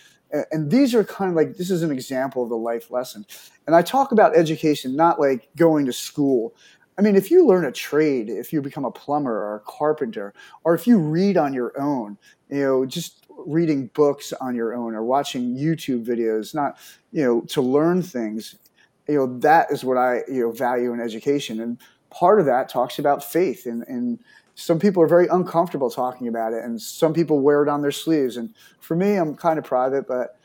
and 0.51 0.71
these 0.71 0.95
are 0.95 1.05
kind 1.05 1.31
of 1.31 1.37
like 1.37 1.57
this 1.57 1.71
is 1.71 1.83
an 1.83 1.91
example 1.91 2.45
of 2.45 2.51
a 2.51 2.57
life 2.57 2.91
lesson. 2.91 3.25
And 3.67 3.75
I 3.75 3.83
talk 3.83 4.13
about 4.13 4.37
education 4.37 4.97
not 4.97 5.21
like 5.21 5.49
going 5.57 5.87
to 5.87 5.93
school. 5.93 6.55
I 6.99 7.03
mean, 7.03 7.17
if 7.17 7.31
you 7.31 7.47
learn 7.47 7.65
a 7.65 7.73
trade, 7.73 8.29
if 8.29 8.53
you 8.53 8.61
become 8.61 8.85
a 8.85 8.91
plumber 8.91 9.33
or 9.33 9.57
a 9.57 9.61
carpenter, 9.61 10.35
or 10.65 10.75
if 10.75 10.87
you 10.87 10.99
read 10.99 11.37
on 11.37 11.55
your 11.55 11.79
own, 11.81 12.19
you 12.51 12.61
know, 12.61 12.87
just 12.87 13.27
reading 13.47 13.87
books 13.95 14.33
on 14.35 14.55
your 14.55 14.75
own 14.75 14.95
or 14.95 15.03
watching 15.03 15.57
YouTube 15.57 16.05
videos, 16.05 16.55
not 16.55 16.79
you 17.13 17.25
know 17.25 17.41
to 17.43 17.63
learn 17.63 18.03
things. 18.03 18.57
You 19.09 19.17
know 19.17 19.39
that 19.41 19.71
is 19.73 19.85
what 19.85 19.97
I 19.97 20.23
you 20.29 20.43
know 20.43 20.53
value 20.53 20.93
in 20.93 21.01
education, 21.01 21.61
and 21.61 21.79
part 22.11 22.41
of 22.41 22.47
that 22.47 22.69
talks 22.69 22.99
about 22.99 23.25
faith. 23.25 23.67
And, 23.67 23.83
and 23.85 24.19
some 24.61 24.79
people 24.79 25.03
are 25.03 25.07
very 25.07 25.27
uncomfortable 25.29 25.91
talking 25.91 26.29
about 26.29 26.53
it, 26.53 26.63
and 26.63 26.81
some 26.81 27.15
people 27.15 27.41
wear 27.41 27.63
it 27.63 27.69
on 27.69 27.81
their 27.81 27.91
sleeves. 27.91 28.37
And 28.37 28.55
for 28.79 28.95
me, 28.95 29.17
I'm 29.17 29.35
kind 29.35 29.59
of 29.59 29.65
private, 29.65 30.07
but 30.07 30.39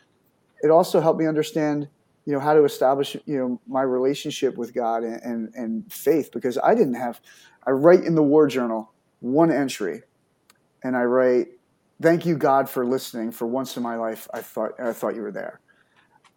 it 0.63 0.71
also 0.71 1.01
helped 1.01 1.19
me 1.19 1.27
understand 1.27 1.89
you 2.25 2.33
know 2.33 2.39
how 2.39 2.53
to 2.55 2.63
establish 2.63 3.15
you 3.25 3.37
know 3.37 3.61
my 3.67 3.83
relationship 3.83 4.57
with 4.57 4.73
God 4.73 5.03
and, 5.03 5.21
and, 5.21 5.53
and 5.53 5.93
faith 5.93 6.31
because 6.31 6.57
I 6.57 6.73
didn't 6.73 6.95
have. 6.95 7.19
I 7.67 7.71
write 7.71 8.03
in 8.03 8.15
the 8.15 8.23
War 8.23 8.47
Journal 8.47 8.93
one 9.19 9.51
entry, 9.51 10.03
and 10.81 10.95
I 10.95 11.03
write 11.03 11.47
thank 12.01 12.25
you 12.25 12.37
God 12.37 12.69
for 12.69 12.85
listening. 12.85 13.31
For 13.31 13.45
once 13.45 13.75
in 13.75 13.83
my 13.83 13.97
life, 13.97 14.29
I 14.33 14.41
thought 14.41 14.71
I 14.79 14.93
thought 14.93 15.15
you 15.15 15.23
were 15.23 15.33
there, 15.33 15.59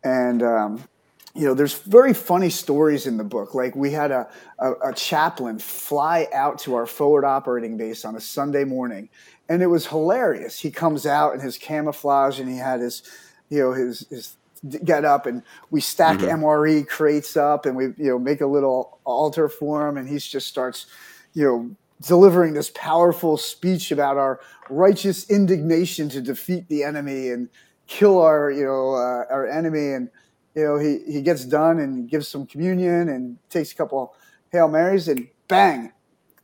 and. 0.03 0.43
Um, 0.43 0.89
you 1.35 1.45
know, 1.45 1.55
there's 1.55 1.75
very 1.75 2.15
funny 2.15 2.51
stories 2.51 3.07
in 3.07 3.17
the 3.17 3.25
book. 3.25 3.55
Like 3.55 3.77
we 3.77 3.91
had 3.91 4.11
a, 4.11 4.29
a, 4.59 4.73
a, 4.91 4.93
chaplain 4.95 5.59
fly 5.59 6.27
out 6.33 6.59
to 6.61 6.75
our 6.75 6.87
forward 6.87 7.25
operating 7.25 7.77
base 7.77 8.05
on 8.05 8.17
a 8.17 8.21
Sunday 8.21 8.65
morning, 8.65 9.09
and 9.49 9.63
it 9.63 9.67
was 9.67 9.87
hilarious. 9.87 10.59
He 10.59 10.71
comes 10.71 11.07
out 11.07 11.35
in 11.35 11.41
his 11.41 11.59
camouflage, 11.59 12.41
and 12.41 12.49
he 12.49 12.57
had 12.57 12.81
his, 12.81 13.03
you 13.51 13.61
know, 13.61 13.73
his 13.73 14.07
his 14.11 14.37
get 14.85 15.05
up, 15.05 15.27
and 15.27 15.43
we 15.71 15.81
stack 15.81 16.19
mm-hmm. 16.19 16.43
MRE 16.43 16.89
crates 16.89 17.37
up, 17.37 17.67
and 17.67 17.77
we 17.77 17.85
you 17.85 18.11
know 18.11 18.19
make 18.19 18.41
a 18.41 18.47
little 18.47 18.99
altar 19.05 19.49
for 19.49 19.89
him, 19.89 19.97
and 19.97 20.09
he 20.09 20.19
just 20.19 20.47
starts, 20.47 20.87
you 21.35 21.45
know, 21.45 21.71
delivering 22.07 22.55
this 22.55 22.71
powerful 22.75 23.37
speech 23.37 23.93
about 23.93 24.17
our 24.17 24.41
righteous 24.71 25.29
indignation 25.31 26.09
to 26.09 26.21
defeat 26.21 26.69
the 26.69 26.83
enemy 26.85 27.31
and 27.31 27.49
kill 27.87 28.21
our 28.21 28.51
you 28.51 28.65
know 28.65 28.95
uh, 28.95 29.25
our 29.31 29.47
enemy 29.47 29.93
and 29.93 30.11
you 30.59 30.65
know 30.65 30.79
he, 30.79 30.99
he 31.07 31.23
gets 31.23 31.45
done 31.45 31.79
and 31.79 32.09
gives 32.09 32.29
some 32.29 32.47
communion 32.47 33.09
and 33.11 33.39
takes 33.51 33.73
a 33.73 33.75
couple 33.75 34.15
hail 34.51 34.69
marys 34.69 35.09
and 35.09 35.29
bang 35.49 35.93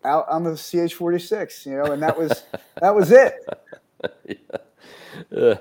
out 0.05 0.29
on 0.29 0.45
the 0.45 0.51
ch46 0.51 1.67
you 1.67 1.77
know 1.77 1.93
and 1.93 2.03
that 2.03 2.17
was 2.17 2.45
that 2.81 2.95
was 2.95 3.11
it 3.11 3.35
yeah. 4.27 5.39
uh, 5.39 5.57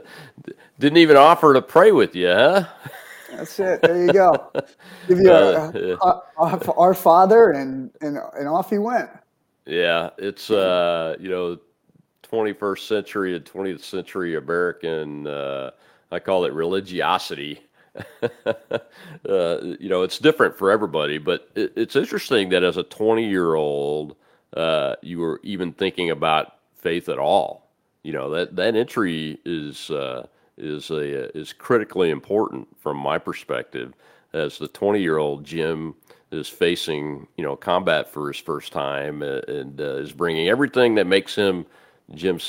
didn't 0.79 0.97
even 0.97 1.17
offer 1.17 1.53
to 1.53 1.61
pray 1.61 1.91
with 1.91 2.15
you 2.15 2.27
huh 2.27 2.65
that's 3.31 3.59
it 3.59 3.81
there 3.81 4.05
you 4.05 4.13
go 4.13 4.51
give 5.07 5.19
you 5.19 5.31
uh, 5.31 5.71
a, 5.73 6.41
a, 6.41 6.45
a, 6.45 6.73
our 6.73 6.93
father 6.93 7.51
and, 7.51 7.89
and 8.01 8.17
and 8.37 8.47
off 8.47 8.69
he 8.69 8.77
went 8.77 9.09
yeah, 9.65 10.09
it's 10.17 10.49
uh, 10.49 11.15
you 11.19 11.29
know, 11.29 11.57
21st 12.23 12.79
century 12.79 13.35
and 13.35 13.45
20th 13.45 13.81
century 13.81 14.35
American. 14.35 15.27
Uh, 15.27 15.71
I 16.11 16.19
call 16.19 16.45
it 16.45 16.53
religiosity. 16.53 17.61
uh, 18.23 19.57
you 19.79 19.89
know, 19.89 20.03
it's 20.03 20.17
different 20.17 20.57
for 20.57 20.71
everybody, 20.71 21.17
but 21.17 21.49
it, 21.55 21.73
it's 21.75 21.95
interesting 21.95 22.49
that 22.49 22.63
as 22.63 22.77
a 22.77 22.83
20 22.83 23.27
year 23.27 23.55
old, 23.55 24.15
uh, 24.55 24.95
you 25.01 25.19
were 25.19 25.39
even 25.43 25.73
thinking 25.73 26.09
about 26.09 26.55
faith 26.75 27.09
at 27.09 27.19
all. 27.19 27.69
You 28.03 28.11
know 28.11 28.29
that 28.31 28.55
that 28.57 28.75
entry 28.75 29.39
is 29.45 29.89
uh, 29.89 30.27
is 30.57 30.91
a 30.91 31.35
is 31.37 31.53
critically 31.53 32.09
important 32.09 32.67
from 32.79 32.97
my 32.97 33.17
perspective. 33.17 33.93
As 34.33 34.57
the 34.57 34.67
20 34.67 35.01
year 35.01 35.17
old 35.17 35.45
Jim 35.45 35.95
is 36.31 36.49
facing 36.49 37.27
you 37.37 37.43
know 37.43 37.55
combat 37.55 38.11
for 38.11 38.27
his 38.27 38.37
first 38.37 38.73
time 38.73 39.21
uh, 39.21 39.39
and 39.47 39.79
uh, 39.79 39.95
is 39.95 40.11
bringing 40.11 40.49
everything 40.49 40.95
that 40.95 41.07
makes 41.07 41.33
him 41.35 41.65
Jim 42.13 42.39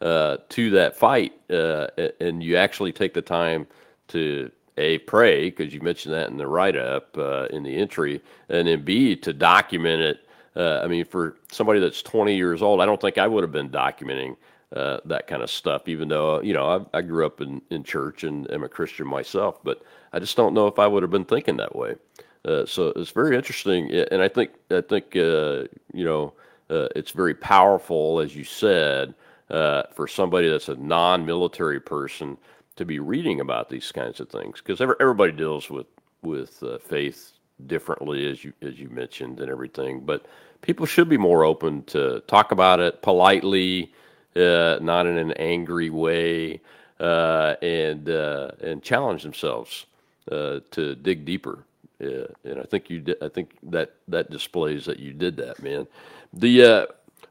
uh, 0.00 0.36
to 0.48 0.70
that 0.70 0.96
fight, 0.96 1.32
and 1.48 2.42
you 2.42 2.56
actually 2.56 2.92
take 2.92 3.12
the 3.12 3.22
time 3.22 3.66
to 4.08 4.50
a 4.76 4.98
pray 4.98 5.50
because 5.50 5.72
you 5.72 5.80
mentioned 5.80 6.14
that 6.14 6.30
in 6.30 6.36
the 6.36 6.46
write 6.46 6.76
up 6.76 7.16
uh, 7.16 7.46
in 7.50 7.62
the 7.62 7.76
entry, 7.76 8.20
and 8.48 8.68
then 8.68 8.84
b 8.84 9.16
to 9.16 9.32
document 9.32 10.02
it. 10.02 10.20
Uh, 10.56 10.80
I 10.84 10.86
mean, 10.86 11.04
for 11.04 11.36
somebody 11.50 11.80
that's 11.80 12.02
20 12.02 12.36
years 12.36 12.62
old, 12.62 12.80
I 12.80 12.86
don't 12.86 13.00
think 13.00 13.18
I 13.18 13.26
would 13.26 13.42
have 13.42 13.52
been 13.52 13.70
documenting. 13.70 14.36
that 14.72 15.26
kind 15.26 15.42
of 15.42 15.50
stuff, 15.50 15.88
even 15.88 16.08
though 16.08 16.40
you 16.42 16.52
know 16.52 16.86
I, 16.92 16.98
I 16.98 17.02
grew 17.02 17.26
up 17.26 17.40
in, 17.40 17.62
in 17.70 17.84
church 17.84 18.24
and 18.24 18.50
am 18.50 18.64
a 18.64 18.68
Christian 18.68 19.06
myself, 19.06 19.62
but 19.62 19.82
I 20.12 20.18
just 20.18 20.36
don't 20.36 20.54
know 20.54 20.66
if 20.66 20.78
I 20.78 20.86
would 20.86 21.02
have 21.02 21.10
been 21.10 21.24
thinking 21.24 21.56
that 21.58 21.74
way. 21.74 21.96
Uh, 22.44 22.66
so 22.66 22.92
it's 22.96 23.10
very 23.10 23.36
interesting, 23.36 23.90
and 23.90 24.20
I 24.20 24.28
think 24.28 24.50
I 24.70 24.82
think 24.82 25.16
uh, 25.16 25.64
you 25.92 26.04
know 26.04 26.34
uh, 26.70 26.88
it's 26.94 27.10
very 27.10 27.34
powerful, 27.34 28.20
as 28.20 28.36
you 28.36 28.44
said, 28.44 29.14
uh, 29.50 29.84
for 29.94 30.06
somebody 30.06 30.48
that's 30.48 30.68
a 30.68 30.76
non-military 30.76 31.80
person 31.80 32.36
to 32.76 32.84
be 32.84 32.98
reading 32.98 33.40
about 33.40 33.68
these 33.68 33.92
kinds 33.92 34.20
of 34.20 34.28
things 34.28 34.60
because 34.60 34.80
everybody 34.80 35.32
deals 35.32 35.70
with 35.70 35.86
with 36.22 36.62
uh, 36.62 36.78
faith 36.78 37.32
differently, 37.66 38.30
as 38.30 38.44
you 38.44 38.52
as 38.62 38.78
you 38.78 38.88
mentioned, 38.88 39.40
and 39.40 39.50
everything. 39.50 40.00
But 40.00 40.26
people 40.62 40.86
should 40.86 41.08
be 41.08 41.18
more 41.18 41.44
open 41.44 41.82
to 41.84 42.20
talk 42.26 42.52
about 42.52 42.80
it 42.80 43.02
politely, 43.02 43.92
uh, 44.36 44.78
not 44.80 45.06
in 45.06 45.16
an 45.18 45.32
angry 45.32 45.90
way, 45.90 46.60
uh, 47.00 47.54
and 47.62 48.08
uh, 48.08 48.50
and 48.62 48.82
challenge 48.82 49.22
themselves 49.22 49.86
to 50.28 50.94
dig 51.02 51.24
deeper. 51.24 51.64
Yeah, 52.00 52.26
and 52.44 52.58
I 52.58 52.64
think 52.64 52.90
you 52.90 53.00
did. 53.00 53.22
I 53.22 53.28
think 53.28 53.56
that 53.70 53.94
that 54.08 54.30
displays 54.30 54.84
that 54.86 54.98
you 54.98 55.12
did 55.12 55.36
that, 55.36 55.62
man. 55.62 55.86
The 56.32 56.64
uh, 56.64 56.86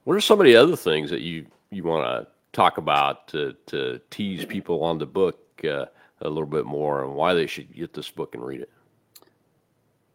what 0.05 0.15
are 0.15 0.21
some 0.21 0.39
of 0.39 0.45
the 0.45 0.55
other 0.55 0.75
things 0.75 1.09
that 1.09 1.21
you 1.21 1.45
you 1.69 1.83
want 1.83 2.05
to 2.05 2.27
talk 2.53 2.77
about 2.77 3.27
to 3.29 3.55
to 3.65 3.99
tease 4.09 4.45
people 4.45 4.83
on 4.83 4.99
the 4.99 5.05
book 5.05 5.39
uh, 5.65 5.85
a 6.21 6.29
little 6.29 6.45
bit 6.45 6.65
more 6.65 7.03
and 7.03 7.13
why 7.13 7.33
they 7.33 7.47
should 7.47 7.73
get 7.75 7.93
this 7.93 8.09
book 8.09 8.33
and 8.35 8.45
read 8.45 8.61
it? 8.61 8.69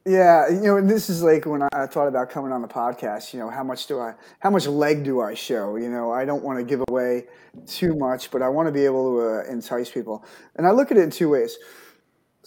Yeah, 0.07 0.49
you 0.49 0.63
know, 0.63 0.79
and 0.79 0.89
this 0.89 1.11
is 1.11 1.23
like 1.23 1.45
when 1.45 1.63
I 1.63 1.87
thought 1.87 2.09
about 2.09 2.31
coming 2.31 2.51
on 2.51 2.63
the 2.63 2.69
podcast. 2.69 3.35
You 3.35 3.41
know, 3.41 3.51
how 3.51 3.63
much 3.63 3.87
do 3.87 4.01
I, 4.01 4.15
how 4.39 4.49
much 4.49 4.67
leg 4.67 5.05
do 5.05 5.21
I 5.21 5.35
show? 5.35 5.77
You 5.77 5.91
know, 5.91 6.11
I 6.11 6.25
don't 6.25 6.43
want 6.43 6.59
to 6.59 6.65
give 6.65 6.83
away 6.89 7.27
too 7.67 7.95
much, 7.95 8.31
but 8.31 8.41
I 8.41 8.49
want 8.49 8.69
to 8.69 8.73
be 8.73 8.87
able 8.87 9.17
to 9.17 9.21
uh, 9.21 9.53
entice 9.53 9.91
people. 9.91 10.25
And 10.57 10.67
I 10.67 10.71
look 10.71 10.91
at 10.91 10.97
it 10.97 11.03
in 11.03 11.11
two 11.11 11.29
ways. 11.29 11.59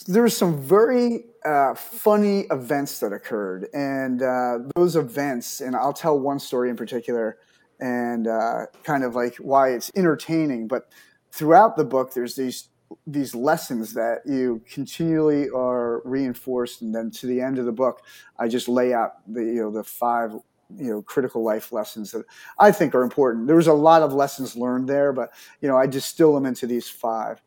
There 0.07 0.23
were 0.23 0.29
some 0.29 0.59
very 0.59 1.25
uh, 1.45 1.75
funny 1.75 2.47
events 2.49 2.99
that 2.99 3.13
occurred, 3.13 3.67
and 3.75 4.23
uh, 4.23 4.57
those 4.75 4.95
events, 4.95 5.61
and 5.61 5.75
I'll 5.75 5.93
tell 5.93 6.19
one 6.19 6.39
story 6.39 6.71
in 6.71 6.75
particular, 6.75 7.37
and 7.81 8.27
uh, 8.27 8.67
kind 8.83 9.03
of 9.03 9.15
like 9.15 9.35
why 9.37 9.69
it's 9.69 9.91
entertaining. 9.95 10.67
But 10.67 10.89
throughout 11.31 11.75
the 11.75 11.83
book, 11.83 12.13
there's 12.13 12.35
these 12.35 12.69
these 13.07 13.33
lessons 13.33 13.93
that 13.93 14.19
you 14.25 14.61
continually 14.69 15.49
are 15.49 16.01
reinforced, 16.05 16.81
and 16.81 16.93
then 16.93 17.09
to 17.11 17.27
the 17.27 17.41
end 17.41 17.57
of 17.57 17.65
the 17.65 17.71
book, 17.71 18.01
I 18.37 18.47
just 18.47 18.67
lay 18.67 18.93
out 18.93 19.13
the 19.27 19.41
you 19.41 19.61
know 19.61 19.71
the 19.71 19.83
five 19.83 20.31
you 20.77 20.89
know 20.89 21.01
critical 21.01 21.43
life 21.43 21.71
lessons 21.71 22.11
that 22.11 22.25
I 22.59 22.71
think 22.71 22.93
are 22.95 23.01
important. 23.01 23.47
There 23.47 23.55
was 23.55 23.67
a 23.67 23.73
lot 23.73 24.03
of 24.03 24.13
lessons 24.13 24.55
learned 24.55 24.87
there, 24.87 25.11
but 25.11 25.31
you 25.61 25.67
know 25.67 25.77
I 25.77 25.87
distill 25.87 26.33
them 26.33 26.45
into 26.45 26.67
these 26.67 26.87
five. 26.87 27.41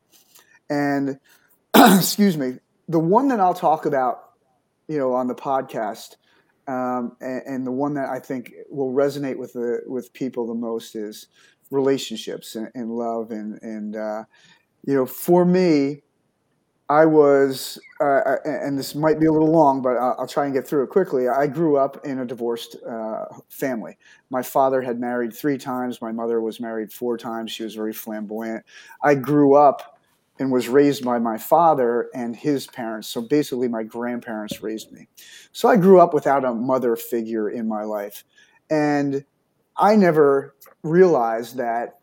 And 0.68 1.20
excuse 1.76 2.36
me, 2.36 2.58
the 2.88 2.98
one 2.98 3.28
that 3.28 3.40
I'll 3.40 3.54
talk 3.54 3.86
about, 3.86 4.30
you 4.88 4.98
know, 4.98 5.12
on 5.12 5.28
the 5.28 5.34
podcast, 5.34 6.16
um, 6.66 7.16
and, 7.20 7.42
and, 7.46 7.66
the 7.66 7.72
one 7.72 7.94
that 7.94 8.08
I 8.08 8.18
think 8.18 8.52
will 8.70 8.92
resonate 8.92 9.36
with 9.36 9.52
the 9.52 9.80
with 9.86 10.12
people 10.12 10.46
the 10.46 10.54
most 10.54 10.94
is 10.94 11.28
relationships 11.70 12.56
and, 12.56 12.70
and 12.74 12.90
love 12.90 13.30
and 13.30 13.60
and 13.62 13.96
uh, 13.96 14.24
you 14.86 14.94
know, 14.94 15.06
for 15.06 15.44
me, 15.44 16.02
I 16.90 17.06
was, 17.06 17.78
uh, 18.00 18.36
and 18.44 18.78
this 18.78 18.94
might 18.94 19.18
be 19.18 19.24
a 19.24 19.32
little 19.32 19.50
long, 19.50 19.80
but 19.80 19.96
I'll 19.96 20.26
try 20.26 20.44
and 20.44 20.52
get 20.52 20.68
through 20.68 20.84
it 20.84 20.88
quickly. 20.88 21.28
I 21.28 21.46
grew 21.46 21.78
up 21.78 22.04
in 22.04 22.18
a 22.18 22.26
divorced 22.26 22.76
uh, 22.86 23.24
family. 23.48 23.96
My 24.28 24.42
father 24.42 24.82
had 24.82 25.00
married 25.00 25.32
three 25.32 25.56
times. 25.56 26.02
My 26.02 26.12
mother 26.12 26.42
was 26.42 26.60
married 26.60 26.92
four 26.92 27.16
times. 27.16 27.52
She 27.52 27.64
was 27.64 27.74
very 27.74 27.94
flamboyant. 27.94 28.64
I 29.02 29.14
grew 29.14 29.54
up 29.54 29.93
and 30.38 30.50
was 30.50 30.68
raised 30.68 31.04
by 31.04 31.18
my 31.18 31.38
father 31.38 32.08
and 32.14 32.34
his 32.34 32.66
parents. 32.66 33.08
So 33.08 33.20
basically, 33.20 33.68
my 33.68 33.82
grandparents 33.84 34.62
raised 34.62 34.90
me. 34.92 35.08
So 35.52 35.68
I 35.68 35.76
grew 35.76 36.00
up 36.00 36.12
without 36.12 36.44
a 36.44 36.54
mother 36.54 36.96
figure 36.96 37.48
in 37.48 37.68
my 37.68 37.84
life. 37.84 38.24
And 38.68 39.24
I 39.76 39.96
never 39.96 40.54
realized 40.82 41.56
that 41.56 41.98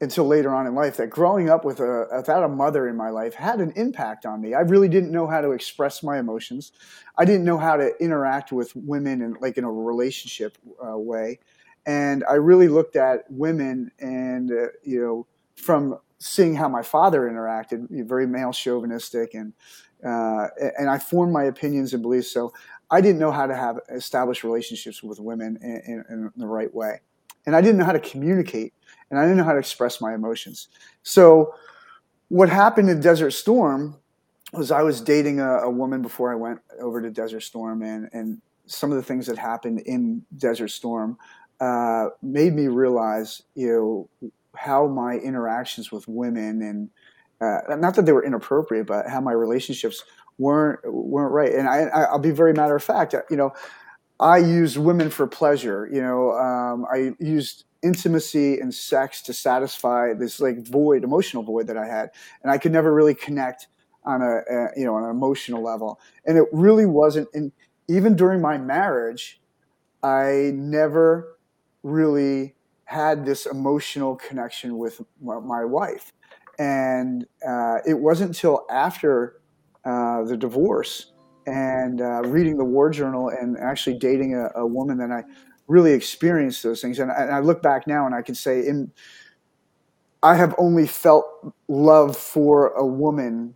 until 0.00 0.26
later 0.26 0.54
on 0.54 0.66
in 0.66 0.74
life 0.74 0.98
that 0.98 1.08
growing 1.08 1.48
up 1.48 1.64
with 1.64 1.80
a 1.80 2.06
without 2.14 2.44
a 2.44 2.48
mother 2.48 2.86
in 2.88 2.96
my 2.96 3.08
life 3.08 3.34
had 3.34 3.60
an 3.60 3.72
impact 3.76 4.26
on 4.26 4.40
me. 4.40 4.54
I 4.54 4.60
really 4.60 4.88
didn't 4.88 5.10
know 5.10 5.26
how 5.26 5.40
to 5.40 5.52
express 5.52 6.02
my 6.02 6.18
emotions. 6.18 6.72
I 7.16 7.24
didn't 7.24 7.44
know 7.44 7.58
how 7.58 7.76
to 7.76 7.92
interact 7.98 8.52
with 8.52 8.74
women 8.76 9.22
in 9.22 9.36
like 9.40 9.56
in 9.56 9.64
a 9.64 9.72
relationship 9.72 10.58
uh, 10.86 10.98
way, 10.98 11.38
and 11.86 12.24
I 12.28 12.34
really 12.34 12.68
looked 12.68 12.96
at 12.96 13.24
women 13.30 13.90
and 13.98 14.50
uh, 14.50 14.66
you 14.82 15.00
know 15.00 15.26
from 15.56 15.98
seeing 16.18 16.54
how 16.54 16.68
my 16.68 16.82
father 16.82 17.22
interacted, 17.22 17.86
very 18.06 18.26
male 18.26 18.52
chauvinistic, 18.52 19.34
and 19.34 19.52
uh, 20.04 20.48
and 20.78 20.88
I 20.90 20.98
formed 20.98 21.32
my 21.32 21.44
opinions 21.44 21.94
and 21.94 22.02
beliefs. 22.02 22.30
So 22.30 22.52
I 22.90 23.00
didn't 23.00 23.18
know 23.18 23.32
how 23.32 23.46
to 23.46 23.56
have 23.56 23.80
established 23.90 24.44
relationships 24.44 25.02
with 25.02 25.18
women 25.18 25.58
in, 25.62 25.82
in, 25.86 26.04
in 26.10 26.32
the 26.36 26.46
right 26.46 26.72
way, 26.74 27.00
and 27.46 27.56
I 27.56 27.60
didn't 27.60 27.78
know 27.78 27.84
how 27.84 27.92
to 27.92 28.00
communicate 28.00 28.72
and 29.10 29.18
I 29.18 29.22
didn't 29.22 29.38
know 29.38 29.44
how 29.44 29.52
to 29.52 29.58
express 29.58 30.00
my 30.00 30.14
emotions. 30.14 30.68
So, 31.02 31.54
what 32.28 32.48
happened 32.48 32.90
in 32.90 33.00
Desert 33.00 33.30
Storm 33.30 33.96
was 34.52 34.70
I 34.70 34.82
was 34.82 35.00
dating 35.00 35.40
a, 35.40 35.58
a, 35.58 35.70
woman 35.70 36.02
before 36.02 36.32
I 36.32 36.34
went 36.34 36.60
over 36.80 37.00
to 37.00 37.10
Desert 37.10 37.40
Storm, 37.40 37.82
and 37.82 38.08
and 38.12 38.40
some 38.66 38.90
of 38.90 38.96
the 38.96 39.02
things 39.02 39.26
that 39.26 39.38
happened 39.38 39.80
in 39.80 40.24
Desert 40.36 40.68
Storm 40.68 41.18
uh, 41.60 42.08
made 42.22 42.52
me 42.52 42.66
realize, 42.66 43.42
you 43.54 44.08
know, 44.20 44.30
how 44.56 44.86
my 44.86 45.14
interactions 45.14 45.92
with 45.92 46.06
women 46.08 46.62
and 46.62 46.90
uh, 47.40 47.76
not 47.76 47.94
that 47.94 48.06
they 48.06 48.12
were 48.12 48.24
inappropriate, 48.24 48.86
but 48.86 49.08
how 49.08 49.20
my 49.20 49.32
relationships 49.32 50.02
weren't 50.38 50.80
weren't 50.84 51.32
right. 51.32 51.52
And 51.52 51.68
I, 51.68 51.82
I'll 52.10 52.18
be 52.18 52.30
very 52.30 52.52
matter 52.52 52.76
of 52.76 52.82
fact. 52.82 53.14
You 53.30 53.36
know, 53.36 53.52
I 54.18 54.38
used 54.38 54.76
women 54.76 55.10
for 55.10 55.26
pleasure. 55.26 55.88
You 55.92 56.00
know, 56.00 56.32
um, 56.32 56.86
I 56.92 57.14
used 57.18 57.64
intimacy 57.82 58.58
and 58.58 58.74
sex 58.74 59.22
to 59.22 59.32
satisfy 59.32 60.14
this 60.14 60.40
like 60.40 60.66
void, 60.66 61.04
emotional 61.04 61.42
void 61.42 61.66
that 61.66 61.76
I 61.76 61.86
had, 61.86 62.10
and 62.42 62.50
I 62.50 62.58
could 62.58 62.72
never 62.72 62.92
really 62.92 63.14
connect 63.14 63.68
on 64.04 64.22
a, 64.22 64.38
a 64.50 64.68
you 64.76 64.84
know 64.84 64.94
on 64.94 65.04
an 65.04 65.10
emotional 65.10 65.62
level. 65.62 66.00
And 66.24 66.38
it 66.38 66.46
really 66.52 66.86
wasn't. 66.86 67.28
And 67.34 67.52
even 67.88 68.16
during 68.16 68.40
my 68.40 68.58
marriage, 68.58 69.40
I 70.02 70.52
never 70.54 71.36
really 71.82 72.55
had 72.86 73.26
this 73.26 73.46
emotional 73.46 74.16
connection 74.16 74.78
with 74.78 75.02
my 75.20 75.64
wife, 75.64 76.12
and 76.58 77.26
uh, 77.46 77.78
it 77.86 77.94
wasn't 77.94 78.30
until 78.30 78.64
after 78.70 79.40
uh, 79.84 80.24
the 80.24 80.36
divorce 80.36 81.12
and 81.46 82.00
uh, 82.00 82.22
reading 82.24 82.56
the 82.56 82.64
war 82.64 82.90
journal 82.90 83.28
and 83.28 83.56
actually 83.58 83.98
dating 83.98 84.34
a, 84.34 84.50
a 84.56 84.66
woman 84.66 84.98
that 84.98 85.12
I 85.12 85.22
really 85.68 85.92
experienced 85.92 86.62
those 86.62 86.80
things. 86.80 86.98
And 86.98 87.10
I, 87.10 87.22
and 87.22 87.34
I 87.34 87.40
look 87.40 87.62
back 87.62 87.86
now 87.86 88.06
and 88.06 88.14
I 88.14 88.22
can 88.22 88.34
say, 88.34 88.66
in 88.66 88.90
I 90.22 90.34
have 90.34 90.54
only 90.58 90.86
felt 90.86 91.26
love 91.68 92.16
for 92.16 92.68
a 92.70 92.84
woman 92.84 93.54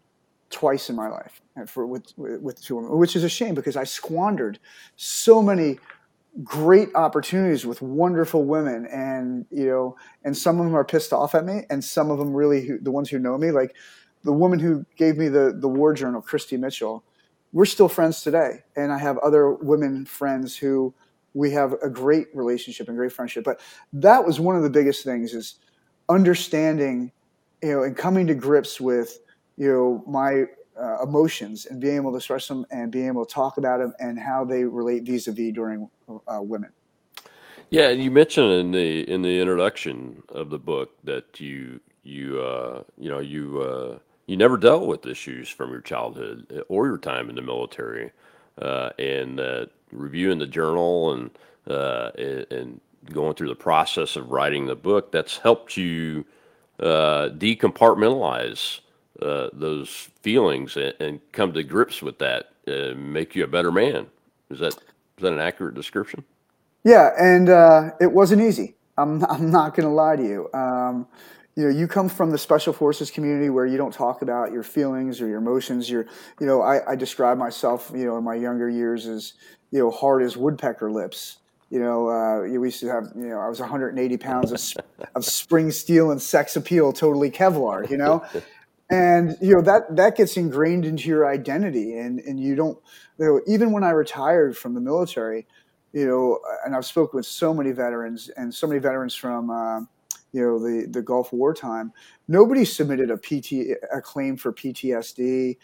twice 0.51 0.91
in 0.91 0.97
my 0.97 1.09
life, 1.09 1.41
and 1.57 1.69
for 1.71 1.87
with 1.87 2.13
with 2.17 2.63
two 2.63 2.77
women, 2.77 2.97
which 2.99 3.17
is 3.17 3.25
a 3.25 3.29
shame 3.29 3.55
because 3.55 3.77
I 3.77 3.85
squandered 3.85 4.59
so 4.97 5.43
many 5.43 5.79
great 6.45 6.89
opportunities 6.95 7.67
with 7.67 7.83
wonderful 7.83 8.45
women, 8.45 8.87
and 8.87 9.47
you 9.51 9.67
know, 9.67 9.97
and 10.25 10.37
some 10.37 10.59
of 10.59 10.67
them 10.67 10.77
are 10.77 10.85
pissed 10.85 11.13
off 11.13 11.35
at 11.35 11.45
me, 11.45 11.63
and 11.71 11.83
some 11.83 12.11
of 12.11 12.19
them 12.19 12.33
really 12.33 12.79
the 12.83 12.91
ones 12.91 13.11
who 13.11 13.19
know 13.19 13.37
me, 13.37 13.51
like 13.51 13.75
the 14.23 14.33
woman 14.33 14.59
who 14.59 14.85
gave 14.97 15.17
me 15.17 15.29
the 15.29 15.57
the 15.59 15.69
war 15.69 15.93
journal, 15.93 16.23
Christy 16.23 16.57
Mitchell. 16.57 17.05
We're 17.53 17.65
still 17.65 17.89
friends 17.89 18.23
today, 18.23 18.63
and 18.77 18.93
I 18.93 18.99
have 18.99 19.19
other 19.19 19.53
women 19.53 20.07
friends 20.07 20.57
who 20.57 20.95
we 21.35 21.51
have 21.53 21.75
a 21.83 21.91
great 21.91 22.29
relationship 22.35 22.89
and 22.89 22.97
great 22.97 23.13
friendship. 23.13 23.45
But 23.45 23.61
that 23.93 24.25
was 24.25 24.41
one 24.41 24.57
of 24.57 24.63
the 24.63 24.71
biggest 24.71 25.05
things 25.05 25.35
is 25.35 25.57
understanding, 26.09 27.13
you 27.63 27.73
know, 27.73 27.83
and 27.83 27.97
coming 27.97 28.27
to 28.29 28.35
grips 28.35 28.81
with, 28.81 29.19
you 29.57 29.71
know, 29.71 30.05
my 30.07 30.45
uh, 30.79 31.03
emotions 31.03 31.67
and 31.67 31.81
being 31.81 31.97
able 31.97 32.11
to 32.11 32.17
express 32.17 32.49
them 32.49 32.67
and 32.71 32.91
being 32.91 33.07
able 33.07 33.25
to 33.25 33.33
talk 33.33 33.59
about 33.59 33.79
them 33.79 33.93
and 33.99 34.19
how 34.19 34.45
they 34.45 34.65
relate 34.65 35.05
vis-a-vis 35.05 35.53
during 35.53 35.89
uh, 36.27 36.41
women. 36.41 36.71
Yeah, 37.71 37.89
and 37.89 38.03
you 38.03 38.11
mentioned 38.11 38.53
in 38.53 38.73
the 38.73 39.09
in 39.09 39.23
the 39.23 39.41
introduction 39.41 40.23
of 40.31 40.51
the 40.51 40.59
book 40.59 40.91
that 41.05 41.39
you 41.39 41.81
you 42.03 42.41
uh, 42.41 42.83
you 42.99 43.09
know 43.09 43.21
you 43.21 43.61
uh, 43.61 43.99
you 44.27 44.37
never 44.37 44.57
dealt 44.57 44.87
with 44.87 45.07
issues 45.07 45.49
from 45.49 45.71
your 45.71 45.81
childhood 45.81 46.65
or 46.69 46.87
your 46.89 46.99
time 46.99 47.31
in 47.31 47.37
the 47.37 47.43
military, 47.43 48.11
uh, 48.61 48.91
and 48.99 49.41
reviewing 49.93 50.39
the 50.39 50.47
journal 50.47 51.13
and 51.13 51.31
uh, 51.69 52.11
and 52.51 52.81
going 53.13 53.35
through 53.35 53.49
the 53.49 53.55
process 53.55 54.17
of 54.17 54.31
writing 54.31 54.67
the 54.67 54.75
book, 54.77 55.13
that's 55.13 55.39
helped 55.39 55.77
you 55.77 56.25
uh, 56.81 57.29
decompartmentalize 57.31 58.81
uh, 59.23 59.49
those 59.53 60.09
feelings 60.23 60.77
and, 60.77 60.95
and, 61.01 61.21
come 61.33 61.53
to 61.53 61.63
grips 61.63 62.03
with 62.03 62.19
that, 62.19 62.51
and 62.67 63.13
make 63.13 63.35
you 63.35 63.45
a 63.45 63.49
better 63.49 63.73
man. 63.73 64.07
Is 64.51 64.61
that 64.61 64.75
is 64.75 65.23
that 65.23 65.33
an 65.33 65.41
accurate 65.41 65.75
description? 65.75 66.25
Yeah, 66.85 67.11
and 67.19 67.49
uh, 67.49 67.91
it 68.01 68.13
wasn't 68.13 68.43
easy. 68.43 68.75
I'm 68.97 69.25
I'm 69.31 69.51
not 69.51 69.75
going 69.75 69.89
to 69.89 69.95
lie 69.95 70.17
to 70.17 70.23
you. 70.23 70.49
Um, 70.55 71.07
you 71.57 71.65
know, 71.65 71.71
you 71.71 71.87
come 71.87 72.09
from 72.09 72.31
the 72.31 72.39
special 72.39 72.73
forces 72.73 73.11
community 73.11 73.51
where 73.51 73.67
you 73.67 73.77
don't 73.77 73.93
talk 73.93 74.23
about 74.23 74.53
your 74.53 74.63
feelings 74.63 75.21
or 75.21 75.27
your 75.27 75.39
emotions. 75.39 75.91
You're, 75.91 76.07
you 76.41 76.47
know, 76.47 76.63
I, 76.63 76.93
I 76.93 76.97
describe 76.97 77.39
myself, 77.39 77.91
you 77.95 78.07
know, 78.07 78.17
in 78.17 78.25
my 78.25 78.35
younger 78.35 78.71
years 78.71 79.07
as, 79.07 79.35
you 79.71 79.81
know, 79.81 79.91
hard 79.91 80.23
as 80.23 80.37
woodpecker 80.37 80.91
lips. 80.91 81.39
You 81.69 81.81
know, 81.81 82.09
uh, 82.09 82.41
we 82.43 82.69
used 82.69 82.81
to 82.81 82.89
have, 82.89 83.05
you 83.15 83.29
know, 83.29 83.39
I 83.39 83.49
was 83.49 83.61
180 83.61 84.17
pounds 84.17 84.53
of, 84.53 84.85
of 85.15 85.25
spring 85.25 85.71
steel 85.71 86.11
and 86.11 86.23
sex 86.23 86.57
appeal, 86.57 86.93
totally 86.93 87.31
Kevlar, 87.31 87.89
you 87.91 87.97
know? 87.97 88.25
And, 88.91 89.37
you 89.41 89.55
know, 89.55 89.63
that, 89.63 89.95
that 89.97 90.17
gets 90.17 90.37
ingrained 90.37 90.85
into 90.85 91.09
your 91.09 91.29
identity. 91.29 91.97
And, 91.97 92.19
and 92.21 92.41
you 92.41 92.57
don't, 92.57 92.77
you 93.19 93.25
know, 93.25 93.41
even 93.47 93.71
when 93.71 93.85
I 93.85 93.91
retired 93.91 94.57
from 94.57 94.75
the 94.75 94.81
military, 94.81 95.47
you 95.93 96.07
know, 96.07 96.41
and 96.65 96.75
I've 96.75 96.85
spoken 96.85 97.17
with 97.17 97.27
so 97.27 97.55
many 97.55 97.71
veterans 97.71 98.31
and 98.37 98.53
so 98.53 98.67
many 98.67 98.81
veterans 98.81 99.15
from, 99.15 99.51
uh, 99.51 99.81
you 100.33 100.43
know, 100.43 100.59
the, 100.59 100.87
the 100.89 101.03
Gulf 101.03 101.33
War 101.33 101.55
time, 101.55 101.93
nobody 102.29 102.65
submitted 102.65 103.11
a 103.11 103.17
PT, 103.17 103.77
a 103.93 104.01
claim 104.01 104.37
for 104.37 104.53
PTSD. 104.53 105.57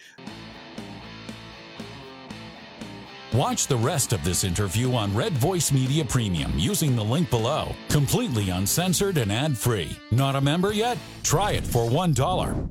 Watch 3.33 3.67
the 3.67 3.77
rest 3.77 4.13
of 4.13 4.25
this 4.25 4.45
interview 4.45 4.95
on 4.95 5.15
Red 5.15 5.33
Voice 5.35 5.71
Media 5.71 6.05
Premium 6.05 6.53
using 6.57 6.97
the 6.97 7.05
link 7.05 7.29
below. 7.29 7.75
Completely 7.89 8.51
uncensored 8.51 9.19
and 9.19 9.33
ad 9.33 9.59
free. 9.59 9.97
Not 10.11 10.37
a 10.37 10.41
member 10.41 10.73
yet? 10.73 10.97
Try 11.23 11.53
it 11.53 11.65
for 11.65 11.89
$1. 11.91 12.71